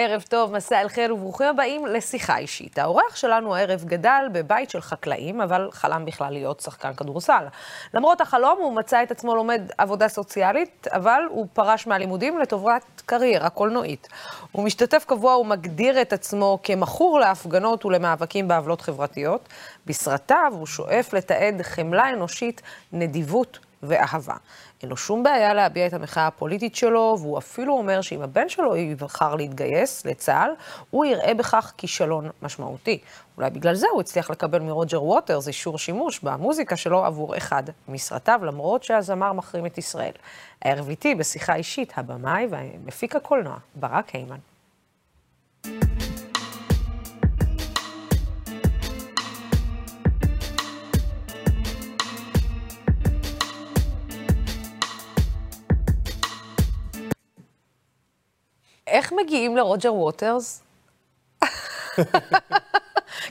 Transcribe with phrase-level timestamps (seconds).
[0.00, 2.78] ערב טוב, מסע אל חיל וברוכים הבאים לשיחה אישית.
[2.78, 7.44] האורח שלנו הערב גדל בבית של חקלאים, אבל חלם בכלל להיות שחקן כדורסל.
[7.94, 13.50] למרות החלום, הוא מצא את עצמו לומד עבודה סוציאלית, אבל הוא פרש מהלימודים לטובת קריירה
[13.50, 14.08] קולנועית.
[14.52, 19.48] הוא משתתף קבוע ומגדיר את עצמו כמכור להפגנות ולמאבקים בעוולות חברתיות.
[19.86, 22.62] בסרטיו הוא שואף לתעד חמלה אנושית,
[22.92, 24.34] נדיבות ואהבה.
[24.82, 28.76] אין לו שום בעיה להביע את המחאה הפוליטית שלו, והוא אפילו אומר שאם הבן שלו
[28.76, 30.50] יבחר להתגייס לצה"ל,
[30.90, 32.98] הוא יראה בכך כישלון משמעותי.
[33.36, 38.40] אולי בגלל זה הוא הצליח לקבל מרוג'ר ווטרס אישור שימוש במוזיקה שלו עבור אחד מסרטיו,
[38.42, 40.12] למרות שהזמר מחרים את ישראל.
[40.62, 44.38] הערב איתי בשיחה אישית, הבמאי ומפיק הקולנוע, ברק היימן.
[58.90, 60.62] איך מגיעים לרוג'ר ווטרס?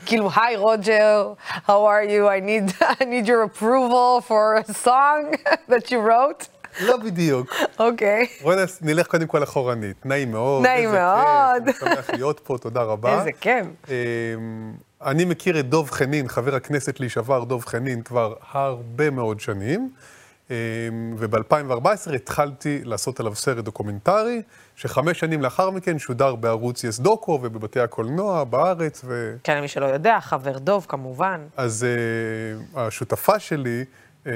[0.06, 1.32] כאילו, היי רוג'ר,
[1.66, 2.28] how are you?
[2.28, 5.36] I need, I need your approval for a song
[5.68, 6.48] that you wrote.
[6.80, 7.54] לא בדיוק.
[7.78, 8.26] אוקיי.
[8.42, 10.06] בואי נלך קודם כל אחורנית.
[10.06, 10.62] נעים מאוד.
[10.62, 11.68] נעים מאוד.
[11.68, 13.18] איזה כיף, אני שמח להיות פה, תודה רבה.
[13.18, 13.66] איזה כיף.
[13.88, 19.90] אמ, אני מכיר את דוב חנין, חבר הכנסת לשעבר דוב חנין, כבר הרבה מאוד שנים.
[20.50, 24.42] אמ, וב-2014 התחלתי לעשות עליו סרט דוקומנטרי,
[24.76, 29.02] שחמש שנים לאחר מכן שודר בערוץ יס דוקו ובבתי הקולנוע בארץ.
[29.04, 29.36] ו...
[29.44, 31.40] כן, מי שלא יודע, חבר דוב כמובן.
[31.56, 31.86] אז
[32.74, 33.84] uh, השותפה שלי,
[34.24, 34.28] uh,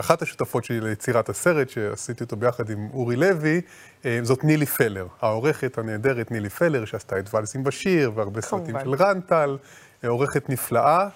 [0.00, 3.60] אחת השותפות שלי ליצירת הסרט, שעשיתי אותו ביחד עם אורי לוי,
[4.02, 8.94] uh, זאת נילי פלר, העורכת הנהדרת נילי פלר, שעשתה את ואלסים בשיר והרבה סרטים של
[8.94, 9.56] רנטל,
[10.06, 11.08] עורכת נפלאה.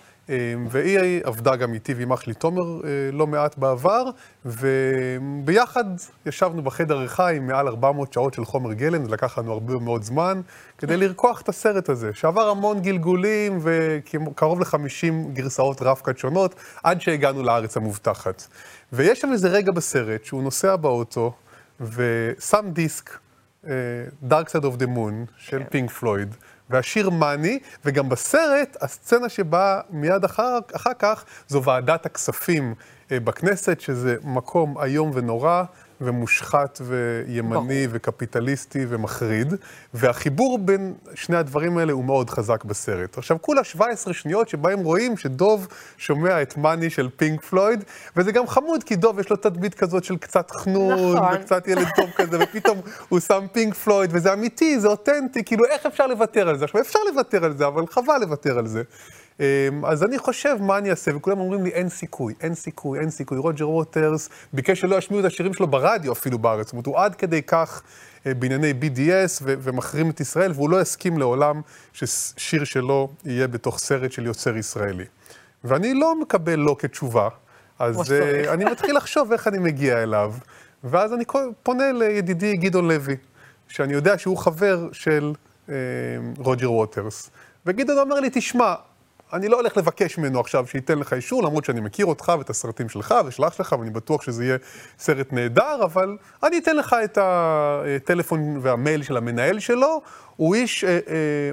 [0.69, 2.81] והיא עבדה גם איתי ועם אח שלי תומר
[3.13, 4.05] לא מעט בעבר,
[4.45, 5.85] וביחד
[6.27, 10.03] ישבנו בחדר עריכה עם מעל 400 שעות של חומר גלם, זה לקח לנו הרבה מאוד
[10.03, 10.41] זמן,
[10.79, 17.43] כדי לרקוח את הסרט הזה, שעבר המון גלגולים וקרוב ל-50 גרסאות רב-קד שונות, עד שהגענו
[17.43, 18.47] לארץ המובטחת.
[18.93, 21.33] ויש שם איזה רגע בסרט שהוא נוסע באוטו
[21.81, 23.19] ושם דיסק,
[24.29, 26.35] Dark Side of the Moon, של פינק פלויד.
[26.71, 32.75] והשיר מאני, וגם בסרט, הסצנה שבאה מיד אחר, אחר כך, זו ועדת הכספים
[33.13, 35.65] אה, בכנסת, שזה מקום איום ונורא.
[36.01, 37.97] ומושחת וימני בוא.
[37.97, 39.55] וקפיטליסטי ומחריד,
[39.95, 43.19] והחיבור בין שני הדברים האלה הוא מאוד חזק בסרט.
[43.19, 47.85] עכשיו, כולה 17 שניות שבהם רואים שדוב שומע את מאני של פינק פלויד,
[48.17, 51.35] וזה גם חמוד, כי דוב יש לו תדמית כזאת של קצת חנון, נכון.
[51.35, 55.87] וקצת ילד טוב כזה, ופתאום הוא שם פינק פלויד, וזה אמיתי, זה אותנטי, כאילו, איך
[55.87, 56.65] אפשר לוותר על זה?
[56.65, 58.83] עכשיו, אפשר לוותר על זה, אבל חבל לוותר על זה.
[59.41, 61.17] אמ, אז אני חושב, מה אני אעשה?
[61.17, 63.39] וכולם אומרים לי, אין סיכוי, אין סיכוי, אין סיכוי.
[63.39, 66.67] רוג'ר ווטרס ביקש שלא ישמיעו את השירים שלו ברדיו אפילו בארץ.
[66.67, 67.83] זאת אומרת, הוא עד כדי כך
[68.27, 71.61] אה, בענייני BDS ו- ומחרים את ישראל, והוא לא יסכים לעולם
[71.93, 75.05] ששיר שלו יהיה בתוך סרט של יוצר ישראלי.
[75.65, 77.29] ואני לא מקבל לא כתשובה,
[77.79, 80.35] אז uh, אני מתחיל לחשוב איך אני מגיע אליו,
[80.85, 81.25] ואז אני
[81.63, 83.17] פונה לידידי גדעון לוי,
[83.69, 85.33] שאני יודע שהוא חבר של
[85.67, 85.71] uh,
[86.39, 87.31] רוג'ר ווטרס.
[87.67, 88.75] וגדעון אומר לי, תשמע,
[89.33, 92.89] אני לא הולך לבקש ממנו עכשיו שייתן לך אישור, למרות שאני מכיר אותך ואת הסרטים
[92.89, 94.57] שלך ושלח שלך, ואני בטוח שזה יהיה
[94.99, 100.01] סרט נהדר, אבל אני אתן לך את הטלפון והמייל של המנהל שלו,
[100.37, 101.01] הוא איש אה, אה,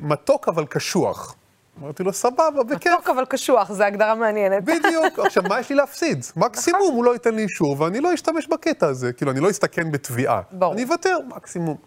[0.02, 1.36] מתוק אבל קשוח.
[1.82, 2.94] אמרתי לו, סבבה, בכיף.
[2.94, 4.64] מתוק אבל קשוח, זו הגדרה מעניינת.
[4.64, 5.20] בדיוק.
[5.26, 6.26] עכשיו, מה יש לי להפסיד?
[6.36, 9.14] מקסימום הוא לא ייתן לי אישור, ואני לא אשתמש בקטע הזה.
[9.14, 10.42] כאילו, אני לא אסתכן בתביעה.
[10.52, 10.74] ברור.
[10.74, 11.78] אני אוותר, מקסימום.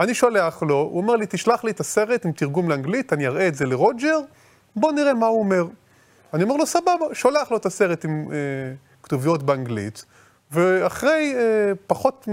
[0.00, 3.48] אני שולח לו, הוא אומר לי, תשלח לי את הסרט עם תרגום לאנגלית, אני אראה
[3.48, 4.18] את זה לרוג'ר.
[4.76, 5.64] בוא נראה מה הוא אומר.
[6.34, 8.36] אני אומר לו, סבבה, שולח לו את הסרט עם אה,
[9.02, 10.04] כתוביות באנגלית,
[10.52, 12.28] ואחרי אה, פחות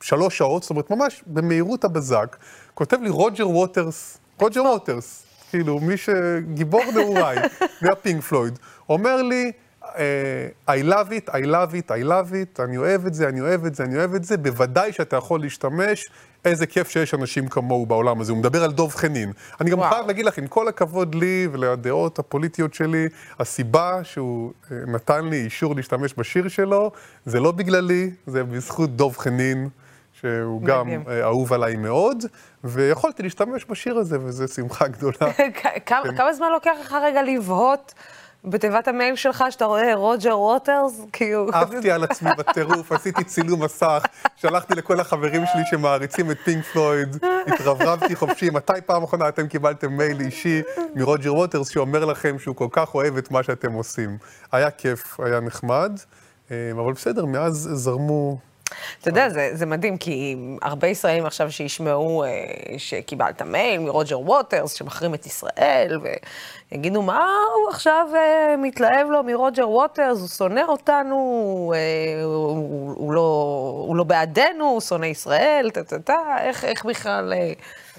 [0.00, 2.36] משלוש שעות, זאת אומרת, ממש במהירות הבזק,
[2.74, 7.38] כותב לי רוג'ר ווטרס, רוג'ר ווטרס, כאילו, מי שגיבור נעוריי,
[7.82, 9.52] מהפינק פלויד, אומר לי,
[10.68, 13.64] I love it, I love it, I love it, אני אוהב את זה, אני אוהב
[13.64, 16.10] את זה, אני אוהב את זה, בוודאי שאתה יכול להשתמש,
[16.44, 18.32] איזה כיף שיש אנשים כמוהו בעולם הזה.
[18.32, 19.32] הוא מדבר על דוב חנין.
[19.60, 19.90] אני גם וואו.
[19.90, 23.08] חייב להגיד לך, עם כל הכבוד לי ולדעות הפוליטיות שלי,
[23.40, 26.90] הסיבה שהוא אה, נתן לי אישור להשתמש בשיר שלו,
[27.26, 29.68] זה לא בגללי, זה בזכות דוב חנין.
[30.20, 32.24] שהוא גם אה, אהוב עליי מאוד,
[32.64, 35.32] ויכולתי להשתמש בשיר הזה, וזו שמחה גדולה.
[36.16, 37.94] כמה זמן לוקח לך רגע לבהות
[38.44, 41.48] בתיבת המייל שלך, שאתה רואה רוג'ר ווטרס, כאילו...
[41.52, 44.02] עפתי על עצמי בטירוף, עשיתי צילום מסך,
[44.36, 47.16] שלחתי לכל החברים שלי שמעריצים את פינק פלויד,
[47.46, 48.50] התרברבתי חופשי.
[48.50, 50.62] מתי פעם אחרונה אתם קיבלתם מייל אישי
[50.94, 54.18] מרוג'ר ווטרס שאומר לכם שהוא כל כך אוהב את מה שאתם עושים?
[54.52, 55.92] היה כיף, היה נחמד,
[56.50, 58.38] אה, אבל בסדר, מאז זרמו
[59.00, 62.28] אתה יודע, זה, זה מדהים, כי הרבה ישראלים עכשיו שישמעו אה,
[62.78, 66.00] שקיבלת מייל מרוג'ר ווטרס, שמחרים את ישראל,
[66.72, 67.26] ויגידו, מה
[67.56, 73.96] הוא עכשיו אה, מתלהב לו מרוג'ר ווטרס, הוא שונא אותנו, אה, הוא, הוא, לא, הוא
[73.96, 77.32] לא בעדנו, הוא שונא ישראל, טה-טה-טה, איך, איך בכלל...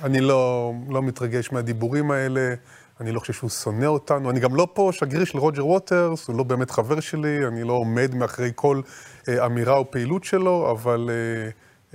[0.03, 2.53] אני לא, לא מתרגש מהדיבורים האלה.
[3.01, 6.37] אני לא חושב שהוא שונא אותנו, אני גם לא פה שגריר של רוג'ר ווטרס, הוא
[6.37, 8.81] לא באמת חבר שלי, אני לא עומד מאחורי כל
[9.29, 11.49] אמירה או פעילות שלו, אבל אה,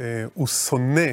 [0.05, 1.13] אה, הוא שונא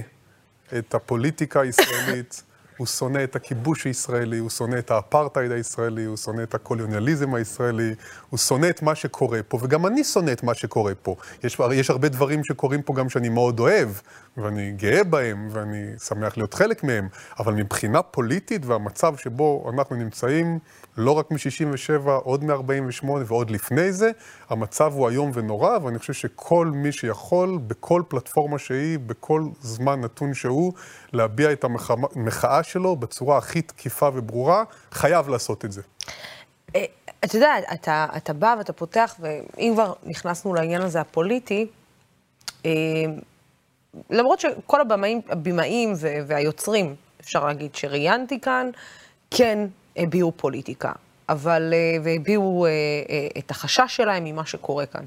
[0.78, 2.44] את הפוליטיקה הישראלית.
[2.78, 7.96] הוא שונא את הכיבוש הישראלי, הוא שונא את האפרטהייד הישראלי, הוא שונא את הקולוניאליזם הישראלי,
[8.30, 11.16] הוא שונא את מה שקורה פה, וגם אני שונא את מה שקורה פה.
[11.44, 13.90] יש, יש הרבה דברים שקורים פה גם שאני מאוד אוהב,
[14.38, 17.08] ואני גאה בהם, ואני שמח להיות חלק מהם,
[17.40, 20.60] אבל מבחינה פוליטית והמצב שבו אנחנו נמצאים,
[20.98, 24.12] לא רק מ-67, עוד מ-48 ועוד לפני זה,
[24.50, 30.34] המצב הוא איום ונורא, ואני חושב שכל מי שיכול, בכל פלטפורמה שהיא, בכל זמן נתון
[30.34, 30.74] שהוא,
[31.14, 35.82] להביע את המחאה שלו בצורה הכי תקיפה וברורה, חייב לעשות את זה.
[36.76, 36.86] אה,
[37.26, 41.68] אתה יודע, אתה, אתה בא ואתה פותח, ואם כבר נכנסנו לעניין הזה הפוליטי,
[42.66, 42.72] אה,
[44.10, 45.94] למרות שכל הבמאים, הבמאים
[46.28, 48.70] והיוצרים, אפשר להגיד, שראיינתי כאן,
[49.32, 50.92] כן הביעו פוליטיקה,
[51.30, 52.66] אבל, אה, והביעו
[53.38, 55.06] את החשש שלהם ממה שקורה כאן.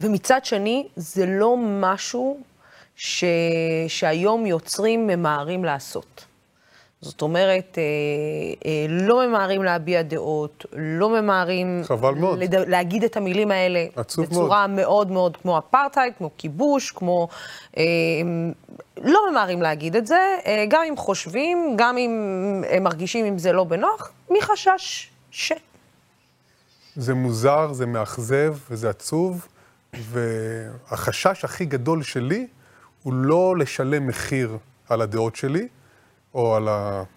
[0.00, 2.40] ומצד שני, זה לא משהו
[2.96, 3.24] ש...
[3.88, 6.24] שהיום יוצרים ממהרים לעשות.
[7.04, 7.82] זאת אומרת, אה,
[8.66, 11.82] אה, לא ממהרים להביע דעות, לא ממהרים...
[11.84, 12.38] חבל מאוד.
[12.38, 12.54] לד...
[12.54, 14.84] להגיד את המילים האלה בצורה מאוד.
[14.84, 17.28] מאוד מאוד כמו אפרטהייד, כמו כיבוש, כמו...
[17.76, 17.82] אה,
[19.04, 22.10] לא ממהרים להגיד את זה, אה, גם אם חושבים, גם אם
[22.70, 25.52] הם מרגישים אם זה לא בנוח, מחשש ש...
[26.96, 29.48] זה מוזר, זה מאכזב וזה עצוב,
[29.94, 32.46] והחשש הכי גדול שלי
[33.02, 34.58] הוא לא לשלם מחיר
[34.88, 35.68] על הדעות שלי,
[36.34, 36.68] או על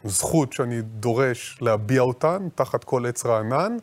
[0.06, 3.78] הזכות שאני דורש להביע אותן תחת כל עץ רענן,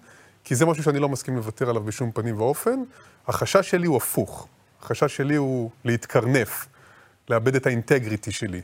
[0.45, 2.83] כי זה משהו שאני לא מסכים לוותר עליו בשום פנים ואופן.
[3.27, 4.49] החשש שלי הוא הפוך.
[4.83, 6.67] החשש שלי הוא להתקרנף,
[7.29, 8.61] לאבד את האינטגריטי שלי.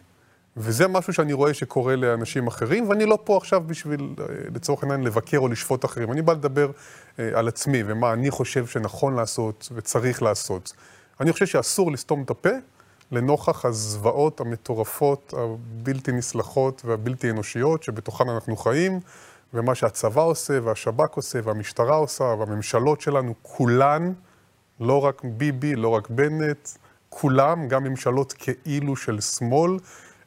[0.56, 4.25] וזה משהו שאני רואה שקורה לאנשים אחרים, ואני לא פה עכשיו בשביל, אה,
[4.55, 6.12] לצורך העניין, לבקר או לשפוט אחרים.
[6.12, 6.70] אני בא לדבר
[7.19, 10.73] אה, על עצמי ומה אני חושב שנכון לעשות וצריך לעשות.
[11.20, 12.50] אני חושב שאסור לסתום את הפה,
[13.12, 19.00] לנוכח הזוועות המטורפות, הבלתי נסלחות והבלתי אנושיות שבתוכן אנחנו חיים,
[19.54, 24.12] ומה שהצבא עושה, והשב"כ עושה, והמשטרה עושה, והממשלות שלנו, כולן,
[24.80, 26.68] לא רק ביבי, לא רק בנט,
[27.08, 29.78] כולם, גם ממשלות כאילו של שמאל,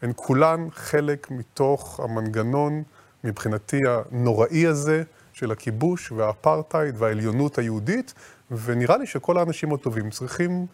[0.01, 2.83] הן כולן חלק מתוך המנגנון,
[3.24, 5.03] מבחינתי, הנוראי הזה
[5.33, 8.13] של הכיבוש והאפרטהייד והעליונות היהודית,
[8.51, 10.65] ונראה לי שכל האנשים הטובים צריכים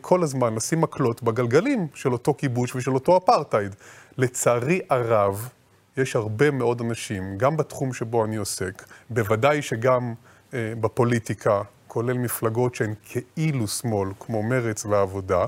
[0.00, 3.74] כל הזמן לשים מקלות בגלגלים של אותו כיבוש ושל אותו אפרטהייד.
[4.18, 5.48] לצערי הרב,
[5.96, 10.14] יש הרבה מאוד אנשים, גם בתחום שבו אני עוסק, בוודאי שגם
[10.54, 15.44] אה, בפוליטיקה, כולל מפלגות שהן כאילו שמאל, כמו מרץ והעבודה,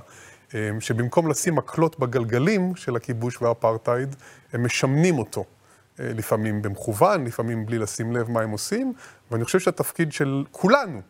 [0.54, 4.16] אה, שבמקום לשים מקלות בגלגלים של הכיבוש והאפרטהייד,
[4.52, 5.44] הם משמנים אותו.
[6.00, 8.92] אה, לפעמים במכוון, לפעמים בלי לשים לב מה הם עושים,
[9.30, 11.00] ואני חושב שהתפקיד של כולנו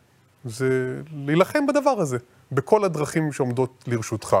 [0.45, 2.17] זה להילחם בדבר הזה.
[2.53, 4.37] בכל הדרכים שעומדות לרשותך.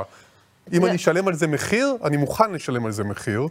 [0.73, 3.47] אם אני אשלם על זה מחיר, אני מוכן לשלם על זה מחיר.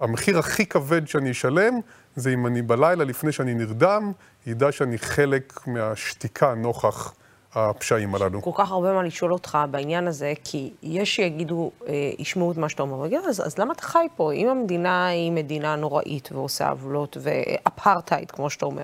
[0.00, 1.74] המחיר הכי כבד שאני אשלם,
[2.16, 4.12] זה אם אני בלילה, לפני שאני נרדם,
[4.46, 7.14] ידע שאני חלק מהשתיקה נוכח
[7.54, 8.42] הפשעים הללו.
[8.42, 12.68] כל כך הרבה מה לשאול אותך בעניין הזה, כי יש שיגידו, אה, ישמעו את מה
[12.68, 14.32] שאתה אומר, אז, אז למה אתה חי פה?
[14.32, 18.82] אם המדינה היא מדינה נוראית ועושה עוולות ואפרטהייד, כמו שאתה אומר,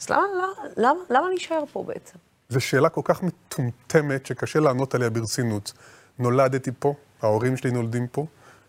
[0.00, 2.18] אז למה, למה, למה, למה להישאר פה בעצם?
[2.52, 5.72] זו שאלה כל כך מטומטמת שקשה לענות עליה ברצינות.
[6.18, 8.26] נולדתי פה, ההורים שלי נולדים פה,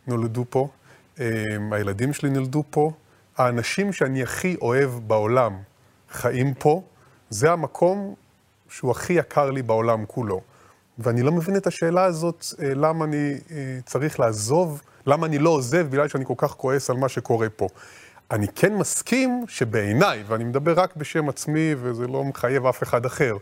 [0.08, 0.68] נולדו פה,
[1.20, 2.92] אמ, הילדים שלי נולדו פה,
[3.38, 5.54] האנשים שאני הכי אוהב בעולם
[6.10, 6.82] חיים פה,
[7.30, 8.16] זה המקום
[8.70, 10.42] שהוא הכי יקר לי בעולם כולו.
[10.98, 15.50] ואני לא מבין את השאלה הזאת, אה, למה אני אה, צריך לעזוב, למה אני לא
[15.50, 17.68] עוזב בגלל שאני כל כך כועס על מה שקורה פה.
[18.32, 23.38] אני כן מסכים שבעיניי, ואני מדבר רק בשם עצמי וזה לא מחייב אף אחד אחר,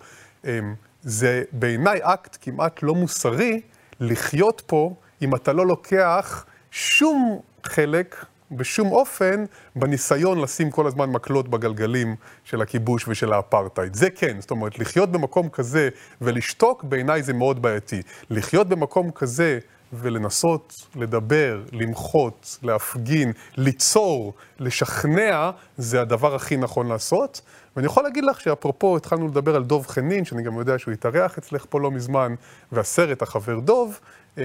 [1.01, 3.61] זה בעיניי אקט כמעט לא מוסרי
[3.99, 11.47] לחיות פה אם אתה לא לוקח שום חלק בשום אופן בניסיון לשים כל הזמן מקלות
[11.47, 13.93] בגלגלים של הכיבוש ושל האפרטהייד.
[13.93, 15.89] זה כן, זאת אומרת, לחיות במקום כזה
[16.21, 18.01] ולשתוק, בעיניי זה מאוד בעייתי.
[18.29, 19.59] לחיות במקום כזה
[19.93, 27.41] ולנסות לדבר, למחות, להפגין, ליצור, לשכנע, זה הדבר הכי נכון לעשות.
[27.77, 31.37] ואני יכול להגיד לך שאפרופו התחלנו לדבר על דוב חנין, שאני גם יודע שהוא התארח
[31.37, 32.35] אצלך פה לא מזמן,
[32.71, 33.99] והסרט החבר דוב,
[34.37, 34.43] אמ,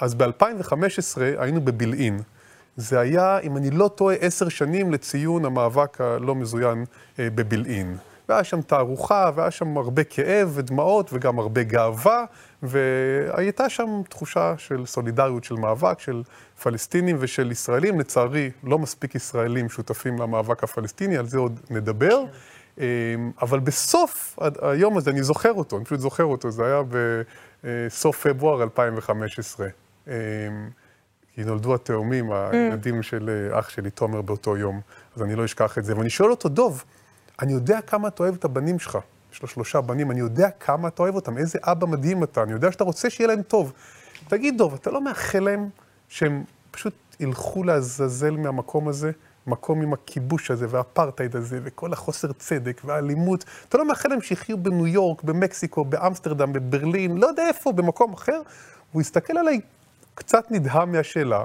[0.00, 2.20] אז ב-2015 היינו בבילעין.
[2.76, 6.84] זה היה, אם אני לא טועה, עשר שנים לציון המאבק הלא מזוין
[7.18, 7.96] אה, בבילעין.
[8.28, 12.24] והיה שם תערוכה, והיה שם הרבה כאב ודמעות, וגם הרבה גאווה,
[12.62, 16.22] והייתה שם תחושה של סולידריות, של מאבק, של
[16.62, 18.00] פלסטינים ושל ישראלים.
[18.00, 22.24] לצערי, לא מספיק ישראלים שותפים למאבק הפלסטיני, על זה עוד נדבר.
[22.78, 22.84] אמ,
[23.42, 26.82] אבל בסוף היום הזה, אני זוכר אותו, אני פשוט זוכר אותו, זה היה
[27.64, 29.68] בסוף פברואר 2015.
[30.06, 30.12] אמ,
[31.34, 34.80] כי נולדו התאומים, הילדים של אח שלי, תומר, באותו יום,
[35.16, 35.96] אז אני לא אשכח את זה.
[35.96, 36.84] ואני שואל אותו, דוב,
[37.42, 38.98] אני יודע כמה אתה אוהב את הבנים שלך.
[39.32, 42.52] יש לו שלושה בנים, אני יודע כמה אתה אוהב אותם, איזה אבא מדהים אתה, אני
[42.52, 43.72] יודע שאתה רוצה שיהיה להם טוב.
[44.28, 45.68] תגיד, דוב, אתה לא מאחל להם
[46.08, 49.10] שהם פשוט ילכו לעזאזל מהמקום הזה?
[49.46, 53.44] מקום עם הכיבוש הזה, והאפרטהייד הזה, וכל החוסר צדק, והאלימות.
[53.68, 58.40] אתה לא מאחל להם שיחיו בניו יורק, במקסיקו, באמסטרדם, בברלין, לא יודע איפה, במקום אחר?
[58.92, 59.60] הוא הסתכל עליי
[60.14, 61.44] קצת נדהם מהשאלה,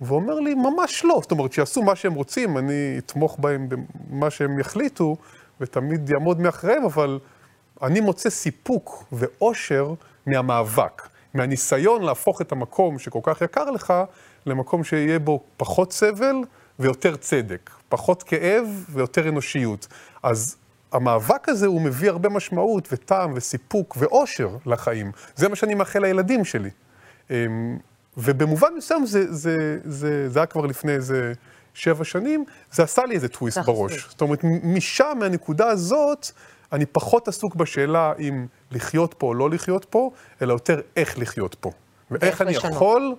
[0.00, 1.18] ואומר לי, ממש לא.
[1.22, 5.16] זאת אומרת, שיעשו מה שהם רוצים, אני אתמוך בהם במה שהם יחליטו,
[5.60, 7.18] ותמיד יעמוד מאחריהם, אבל
[7.82, 9.94] אני מוצא סיפוק ואושר
[10.26, 13.94] מהמאבק, מהניסיון להפוך את המקום שכל כך יקר לך,
[14.46, 16.36] למקום שיהיה בו פחות סבל
[16.80, 19.86] ויותר צדק, פחות כאב ויותר אנושיות.
[20.22, 20.56] אז
[20.92, 25.12] המאבק הזה הוא מביא הרבה משמעות וטעם וסיפוק ואושר לחיים.
[25.36, 26.70] זה מה שאני מאחל לילדים שלי.
[27.30, 27.78] אמ,
[28.16, 31.32] ובמובן מסוים זה, זה, זה, זה היה כבר לפני איזה
[31.74, 34.06] שבע שנים, זה עשה לי איזה טוויסט בראש.
[34.08, 36.26] זאת אומרת, משם, מהנקודה הזאת,
[36.72, 40.10] אני פחות עסוק בשאלה אם לחיות פה או לא לחיות פה,
[40.42, 41.70] אלא יותר איך לחיות פה.
[42.10, 42.74] ואיך אני לשנות.
[42.74, 43.14] יכול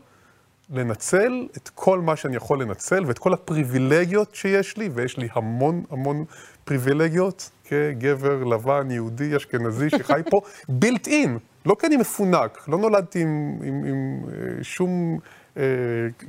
[0.71, 5.83] לנצל את כל מה שאני יכול לנצל, ואת כל הפריבילגיות שיש לי, ויש לי המון
[5.91, 6.25] המון
[6.63, 11.37] פריבילגיות, כגבר לבן, יהודי, אשכנזי, שחי פה, בילט אין.
[11.65, 15.19] לא כי אני מפונק, לא נולדתי עם, עם, עם אה, שום
[15.57, 15.63] אה,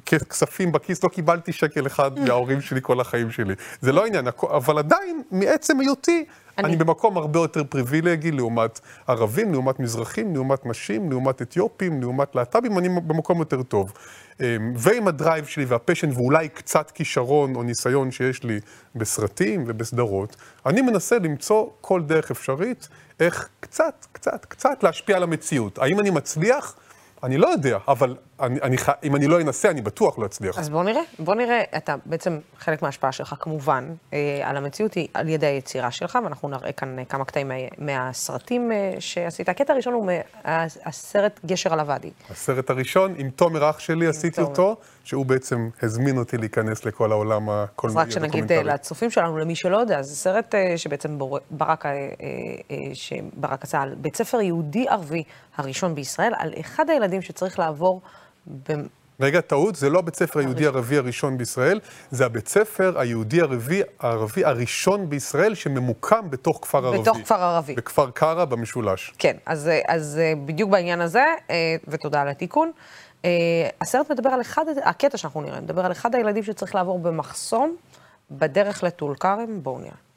[0.07, 3.55] כספים בכיס, לא קיבלתי שקל אחד מההורים שלי כל החיים שלי.
[3.81, 6.25] זה לא העניין, אבל עדיין, מעצם היותי,
[6.59, 6.69] אני...
[6.69, 12.79] אני במקום הרבה יותר פריבילגי לעומת ערבים, לעומת מזרחים, לעומת נשים, לעומת אתיופים, לעומת להט"בים,
[12.79, 13.93] אני במקום יותר טוב.
[14.41, 18.61] אמ, ועם ה drive שלי וה passion ואולי קצת כישרון או ניסיון שיש לי
[18.95, 22.89] בסרטים ובסדרות, אני מנסה למצוא כל דרך אפשרית
[23.21, 25.79] איך קצת, קצת, קצת להשפיע על המציאות.
[25.79, 26.77] האם אני מצליח?
[27.23, 30.59] אני לא יודע, אבל אני, אני, אם אני לא אנסה, אני בטוח לא אצליח.
[30.59, 35.09] אז בוא נראה, בוא נראה, אתה בעצם, חלק מההשפעה שלך כמובן אה, על המציאות היא
[35.15, 39.49] על ידי היצירה שלך, ואנחנו נראה כאן אה, כמה קטעים מה, מהסרטים אה, שעשית.
[39.49, 40.11] הקטע הראשון הוא
[40.45, 42.11] מהסרט גשר על הוואדי.
[42.31, 44.49] הסרט הראשון, עם תומר אח שלי עשיתי תומר.
[44.49, 48.03] אותו, שהוא בעצם הזמין אותי להיכנס לכל העולם הקולנועי.
[48.03, 51.19] אז רק שנגיד אה, לצופים שלנו, למי שלא יודע, זה סרט אה, שבעצם
[51.51, 51.93] ברק, אה,
[52.95, 55.23] שברק עשה על בית ספר יהודי-ערבי
[55.57, 58.01] הראשון בישראל, על אחד הילדים שצריך לעבור...
[59.21, 61.81] רגע, טעות, זה לא הבית ספר היהודי ערבי הראשון בישראל,
[62.11, 66.99] זה הבית ספר היהודי ערבי, הערבי הראשון בישראל שממוקם בתוך כפר ערבי.
[66.99, 67.75] בתוך כפר ערבי.
[67.75, 69.13] בכפר קרא במשולש.
[69.19, 71.25] כן, אז, אז בדיוק בעניין הזה,
[71.89, 72.71] ותודה על התיקון,
[73.81, 77.77] הסרט מדבר על אחד, הקטע שאנחנו נראה, מדבר על אחד הילדים שצריך לעבור במחסום
[78.31, 80.12] בדרך לטול כרם, בואו נראה.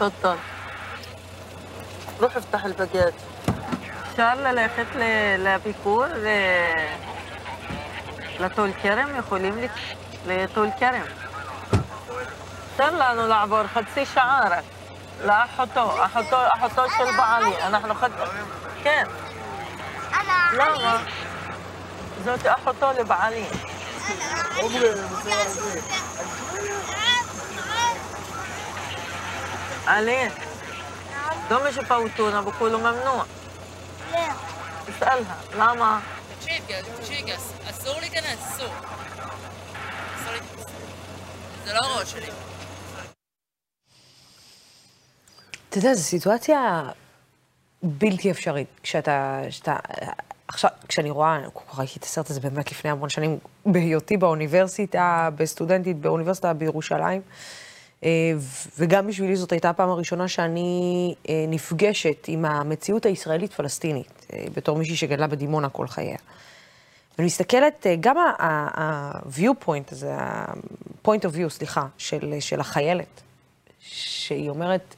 [0.00, 0.36] تفضل.
[2.20, 3.14] روح افتح الباجات
[4.10, 6.06] ان شاء الله لاخت لي لا بيكور
[8.40, 9.70] لا طول كرم يخوليم لك
[10.26, 11.04] لا طول كرم
[12.78, 14.64] طلع انه العبور خدسي شعارك.
[15.24, 18.10] لا احطوه احطوه احطوه شلبة علي انا إحنا خد
[18.84, 19.06] كان
[20.20, 21.00] أنا لا ما.
[22.26, 23.44] زوجتي احطوه لبعلي
[24.62, 24.94] عمري
[29.98, 30.32] אלין,
[31.50, 33.24] לא משפעוטונה בכולו ממנוע.
[34.12, 34.18] לא.
[34.86, 36.00] תשאלها, למה?
[36.38, 36.64] תקשיב,
[36.98, 37.26] תקשיב,
[37.70, 38.66] אסור להיכנס, אסור.
[40.14, 40.66] אסור להיכנס.
[41.64, 42.30] זה לא הראש שלי.
[45.68, 46.82] אתה יודע, זו סיטואציה
[47.82, 48.68] בלתי אפשרית.
[48.82, 49.76] כשאתה, כשאתה,
[50.48, 55.28] עכשיו, כשאני רואה, כל כך ראיתי את הסרט הזה באמת לפני המון שנים, בהיותי באוניברסיטה,
[55.36, 57.20] בסטודנטית באוניברסיטה בירושלים,
[58.78, 64.96] וגם בשבילי זאת הייתה הפעם הראשונה שאני אה, נפגשת עם המציאות הישראלית-פלסטינית, אה, בתור מישהי
[64.96, 66.16] שגדלה בדימונה כל חייה.
[67.18, 73.20] ואני מסתכלת, גם ה-viewpoint הזה, ה-point of view, סליחה, של, של החיילת,
[73.80, 74.94] שהיא אומרת,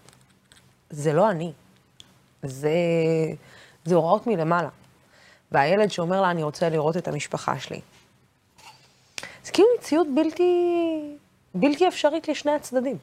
[0.91, 1.53] זה לא אני,
[2.43, 2.71] זה,
[3.85, 4.69] זה הוראות מלמעלה.
[5.53, 7.81] והילד שאומר לה, אני רוצה לראות את המשפחה שלי.
[9.45, 10.53] זה כאילו מציאות בלתי,
[11.55, 12.97] בלתי אפשרית לשני הצדדים.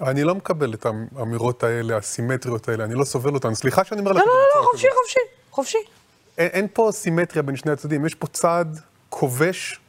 [0.00, 0.86] אני לא מקבל את
[1.16, 3.54] האמירות האלה, הסימטריות האלה, אני לא סובל אותן.
[3.54, 4.18] סליחה שאני אומר לך...
[4.18, 5.78] לא, לא, לא, חופשי, חופשי, חופשי.
[6.38, 8.66] אין, אין פה סימטריה בין שני הצדדים, יש פה צד
[9.08, 9.80] כובש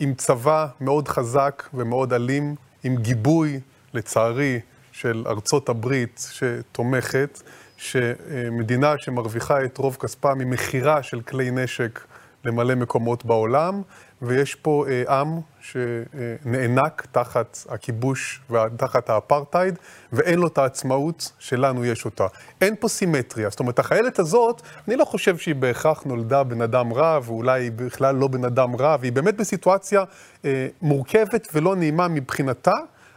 [0.00, 3.60] עם צבא מאוד חזק ומאוד אלים, עם גיבוי,
[3.94, 4.60] לצערי,
[4.92, 7.42] של ארצות הברית שתומכת,
[7.76, 12.00] שמדינה שמרוויחה את רוב כספה ממכירה של כלי נשק
[12.44, 13.82] למלא מקומות בעולם,
[14.22, 19.78] ויש פה אה, עם שנאנק תחת הכיבוש ותחת האפרטהייד,
[20.12, 22.26] ואין לו את העצמאות שלנו יש אותה.
[22.60, 23.50] אין פה סימטריה.
[23.50, 27.72] זאת אומרת, החיילת הזאת, אני לא חושב שהיא בהכרח נולדה בן אדם רע, ואולי היא
[27.76, 30.04] בכלל לא בן אדם רע, והיא באמת בסיטואציה
[30.44, 32.74] אה, מורכבת ולא נעימה מבחינתה,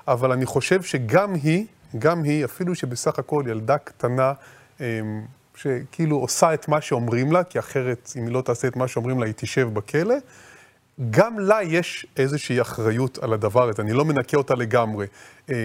[0.08, 1.66] אבל אני חושב שגם היא,
[2.00, 4.34] גם היא, אפילו שבסך הכל ילדה קטנה,
[4.80, 4.86] אמ,
[5.56, 9.20] שכאילו עושה את מה שאומרים לה, כי אחרת, אם היא לא תעשה את מה שאומרים
[9.20, 10.16] לה, היא תשב בכלא.
[11.10, 15.08] גם לה יש איזושהי אחריות על הדבר הזה, אני לא מנקה אותה לגמרי.
[15.50, 15.56] אמ,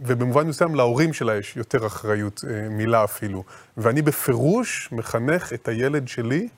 [0.00, 3.44] ובמובן מסוים להורים שלה יש יותר אחריות אה, מילה אפילו.
[3.76, 6.48] ואני בפירוש מחנך את הילד שלי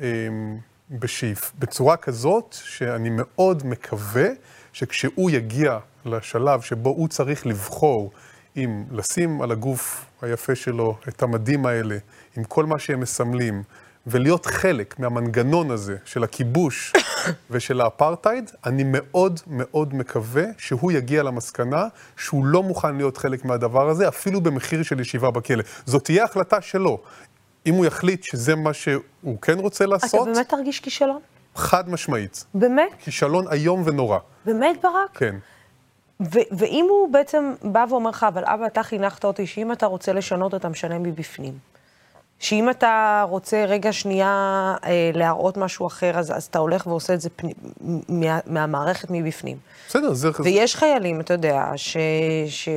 [0.00, 0.04] אמ,
[0.90, 4.28] בשאיף, בצורה כזאת שאני מאוד מקווה
[4.72, 8.12] שכשהוא יגיע לשלב שבו הוא צריך לבחור
[8.56, 11.96] אם לשים על הגוף היפה שלו את המדים האלה,
[12.36, 13.62] עם כל מה שהם מסמלים,
[14.06, 16.92] ולהיות חלק מהמנגנון הזה של הכיבוש
[17.50, 23.88] ושל האפרטהייד, אני מאוד מאוד מקווה שהוא יגיע למסקנה שהוא לא מוכן להיות חלק מהדבר
[23.88, 25.62] הזה, אפילו במחיר של ישיבה בכלא.
[25.86, 26.98] זאת תהיה החלטה שלו.
[27.66, 30.28] אם הוא יחליט שזה מה שהוא כן רוצה לעשות...
[30.28, 31.20] אתה באמת תרגיש כישלון?
[31.54, 32.44] חד משמעית.
[32.54, 32.90] באמת?
[32.98, 34.18] כישלון איום ונורא.
[34.44, 35.10] באמת, ברק?
[35.14, 35.36] כן.
[36.30, 40.54] ואם הוא בעצם בא ואומר לך, אבל אבא, אתה חינכת אותי שאם אתה רוצה לשנות,
[40.54, 41.71] אתה משנה מבפנים.
[42.42, 47.20] שאם אתה רוצה רגע שנייה אה, להראות משהו אחר, אז, אז אתה הולך ועושה את
[47.20, 47.52] זה פני,
[48.08, 49.56] מה, מהמערכת מבפנים.
[49.88, 50.28] בסדר, זה...
[50.44, 51.96] ויש חיילים, אתה יודע, ש...
[52.48, 52.68] ש...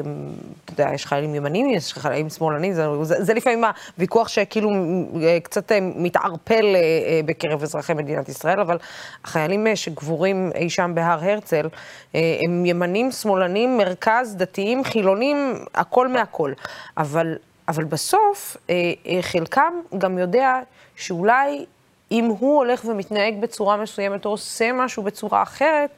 [0.66, 3.64] אתה יודע, יש חיילים ימנים, יש חיילים שמאלנים, זה, זה, זה לפעמים
[3.96, 4.70] הוויכוח שכאילו
[5.22, 8.78] אה, קצת אה, מתערפל אה, בקרב אזרחי מדינת ישראל, אבל
[9.24, 11.68] החיילים שגבורים אי שם בהר הרצל,
[12.14, 16.52] הם ימנים, שמאלנים, מרכז, דתיים, חילונים, הכל מהכל.
[16.98, 17.36] אבל...
[17.68, 18.76] אבל בסוף, אה,
[19.08, 20.60] אה, חלקם גם יודע
[20.96, 21.66] שאולי
[22.12, 25.90] אם הוא הולך ומתנהג בצורה מסוימת או עושה משהו בצורה אחרת,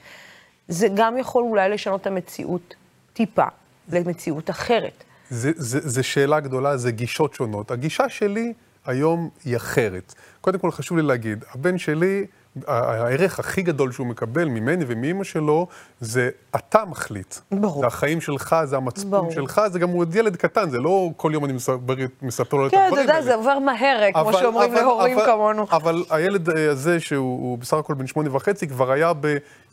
[0.67, 2.75] זה גם יכול אולי לשנות את המציאות
[3.13, 3.45] טיפה
[3.89, 5.03] למציאות אחרת.
[5.29, 7.71] זה, זה, זה שאלה גדולה, זה גישות שונות.
[7.71, 8.53] הגישה שלי
[8.85, 10.13] היום היא אחרת.
[10.41, 12.25] קודם כל חשוב לי להגיד, הבן שלי
[12.67, 15.67] הערך הכי גדול שהוא מקבל ממני ומאימא שלו,
[15.99, 17.35] זה אתה מחליט.
[17.51, 17.81] ברור.
[17.81, 19.31] זה החיים שלך, זה המצפון ברור.
[19.31, 22.77] שלך, זה גם הוא עוד ילד קטן, זה לא כל יום אני מספר, לו כן,
[22.77, 22.89] את הדברים האלה.
[22.89, 25.65] כן, אתה יודע, זה עובר מהר, כמו שאומרים להורים כמונו.
[25.71, 29.11] אבל הילד אה, הזה, שהוא בסך הכל בן שמונה וחצי, כבר היה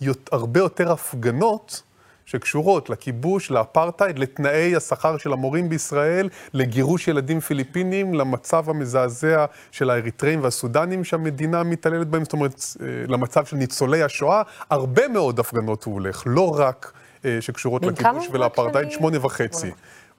[0.01, 1.83] בהרבה יותר הפגנות.
[2.27, 10.43] שקשורות לכיבוש, לאפרטהייד, לתנאי השכר של המורים בישראל, לגירוש ילדים פיליפינים, למצב המזעזע של האריתראים
[10.43, 14.43] והסודנים שהמדינה מתעללת בהם, זאת אומרת, אה, למצב של ניצולי השואה.
[14.71, 16.93] הרבה מאוד הפגנות הוא הולך, לא רק
[17.25, 19.71] אה, שקשורות לכיבוש ולאפרטהייד, שמונה וחצי.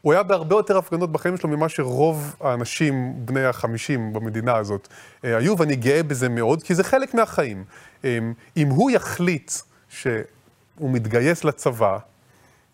[0.02, 4.88] הוא היה בהרבה יותר הפגנות בחיים שלו ממה שרוב האנשים בני החמישים במדינה הזאת
[5.24, 7.64] אה, היו, ואני גאה בזה מאוד, כי זה חלק מהחיים.
[8.58, 9.52] אם הוא יחליט
[9.90, 10.08] ש...
[10.80, 11.98] הוא מתגייס לצבא,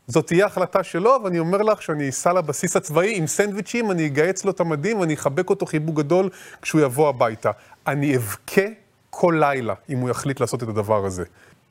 [0.07, 4.45] זאת תהיה החלטה שלו, ואני אומר לך שאני אסע לבסיס הצבאי עם סנדוויצ'ים, אני אגייץ
[4.45, 6.29] לו את המדים ואני אחבק אותו חיבוק גדול
[6.61, 7.51] כשהוא יבוא הביתה.
[7.87, 8.61] אני אבכה
[9.09, 11.23] כל לילה אם הוא יחליט לעשות את הדבר הזה.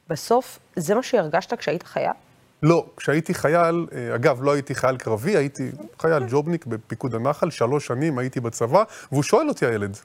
[0.08, 2.10] בסוף, זה מה שהרגשת כשהיית חייל?
[2.62, 7.86] לא, כשהייתי חייל, אה, אגב, לא הייתי חייל קרבי, הייתי חייל ג'ובניק בפיקוד הנחל, שלוש
[7.86, 9.98] שנים הייתי בצבא, והוא שואל אותי הילד,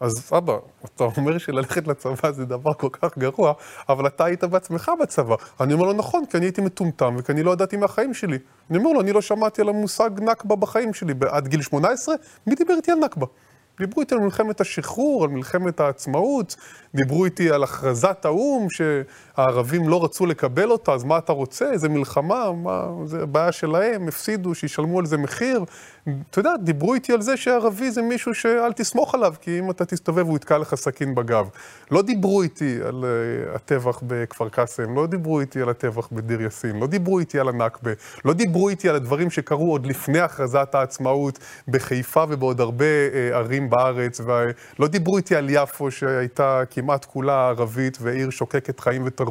[0.00, 3.52] אז אבא, אתה אומר שללכת לצבא זה דבר כל כך גרוע,
[3.88, 5.34] אבל אתה היית בעצמך בצבא.
[5.60, 8.38] אני אומר לו, נכון, כי אני הייתי מטומטם וכי אני לא ידעתי מהחיים שלי.
[8.70, 11.14] אני אומר לו, אני לא שמעתי על המושג נכבה בחיים שלי.
[11.30, 12.14] עד גיל 18,
[12.46, 13.26] מי דיבר איתי על נכבה?
[13.78, 16.56] דיברו איתי על מלחמת השחרור, על מלחמת העצמאות,
[16.94, 18.70] דיברו איתי על הכרזת האו"ם,
[19.40, 21.72] שהערבים לא רצו לקבל אותה, אז מה אתה רוצה?
[21.72, 22.52] איזה מלחמה?
[22.52, 25.64] מה, זה הבעיה שלהם, הפסידו, שישלמו על זה מחיר.
[26.30, 29.84] אתה יודע, דיברו איתי על זה שערבי זה מישהו שאל תסמוך עליו, כי אם אתה
[29.84, 31.48] תסתובב הוא יתקע לך סכין בגב.
[31.90, 36.76] לא דיברו איתי על uh, הטבח בכפר קאסם, לא דיברו איתי על הטבח בדיר יאסין,
[36.76, 37.90] לא דיברו איתי על הנכבה,
[38.24, 43.70] לא דיברו איתי על הדברים שקרו עוד לפני הכרזת העצמאות בחיפה ובעוד הרבה uh, ערים
[43.70, 49.29] בארץ, ולא דיברו איתי על יפו שהייתה כמעט כולה ערבית ועיר שוקקת חיים ותרבות,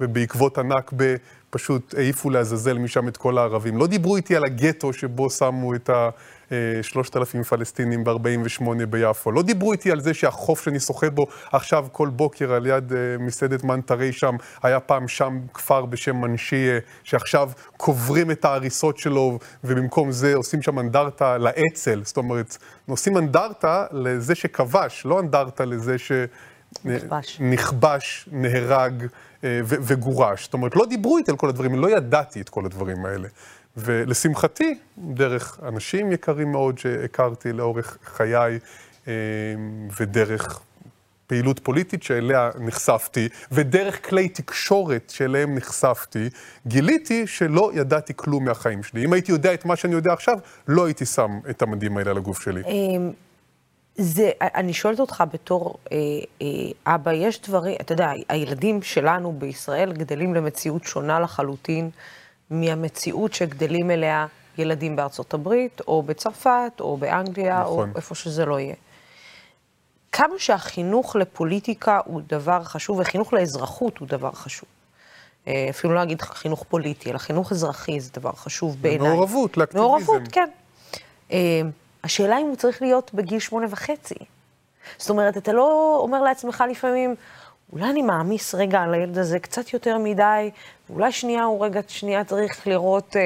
[0.00, 1.14] ובעקבות הנכבה
[1.54, 3.76] פשוט העיפו לעזאזל משם את כל הערבים.
[3.76, 9.32] לא דיברו איתי על הגטו שבו שמו את ה-3,000 פלסטינים ב-48 ביפו.
[9.32, 13.22] לא דיברו איתי על זה שהחוף שאני שוחה בו עכשיו כל בוקר על יד uh,
[13.22, 20.12] מסעדת מנטרי שם, היה פעם שם כפר בשם מנשיה, שעכשיו קוברים את ההריסות שלו, ובמקום
[20.12, 22.00] זה עושים שם אנדרטה לאצ"ל.
[22.04, 26.12] זאת אומרת, עושים אנדרטה לזה שכבש, לא אנדרטה לזה ש...
[26.84, 27.40] נכבש.
[27.40, 29.06] נכבש, נהרג
[29.44, 30.44] אה, וגורש.
[30.44, 33.28] זאת אומרת, לא דיברו איתי על כל הדברים, לא ידעתי את כל הדברים האלה.
[33.76, 38.58] ולשמחתי, דרך אנשים יקרים מאוד שהכרתי לאורך חיי,
[39.08, 39.12] אה,
[40.00, 40.60] ודרך
[41.26, 46.28] פעילות פוליטית שאליה נחשפתי, ודרך כלי תקשורת שאליהם נחשפתי,
[46.66, 49.04] גיליתי שלא ידעתי כלום מהחיים שלי.
[49.04, 52.16] אם הייתי יודע את מה שאני יודע עכשיו, לא הייתי שם את המדים האלה על
[52.16, 52.62] הגוף שלי.
[53.96, 55.96] זה, אני שואלת אותך בתור אה,
[56.42, 61.90] אה, אבא, יש דברים, אתה יודע, הילדים שלנו בישראל גדלים למציאות שונה לחלוטין
[62.50, 64.26] מהמציאות שגדלים אליה
[64.58, 67.90] ילדים בארצות הברית, או בצרפת, או באנגליה, נכון.
[67.90, 68.74] או איפה שזה לא יהיה.
[70.12, 74.68] כמה שהחינוך לפוליטיקה הוא דבר חשוב, וחינוך לאזרחות הוא דבר חשוב.
[75.48, 79.08] אה, אפילו לא אגיד חינוך פוליטי, אלא חינוך אזרחי זה דבר חשוב בעיניי.
[79.08, 79.86] מעורבות, לאקטיביזם.
[79.86, 80.48] מעורבות, כן.
[82.04, 84.14] אה, השאלה אם הוא צריך להיות בגיל שמונה וחצי.
[84.98, 87.14] זאת אומרת, אתה לא אומר לעצמך לפעמים,
[87.72, 90.50] אולי אני מעמיס רגע על הילד הזה קצת יותר מדי,
[90.90, 93.22] אולי שנייה הוא רגע, שנייה צריך לראות אה,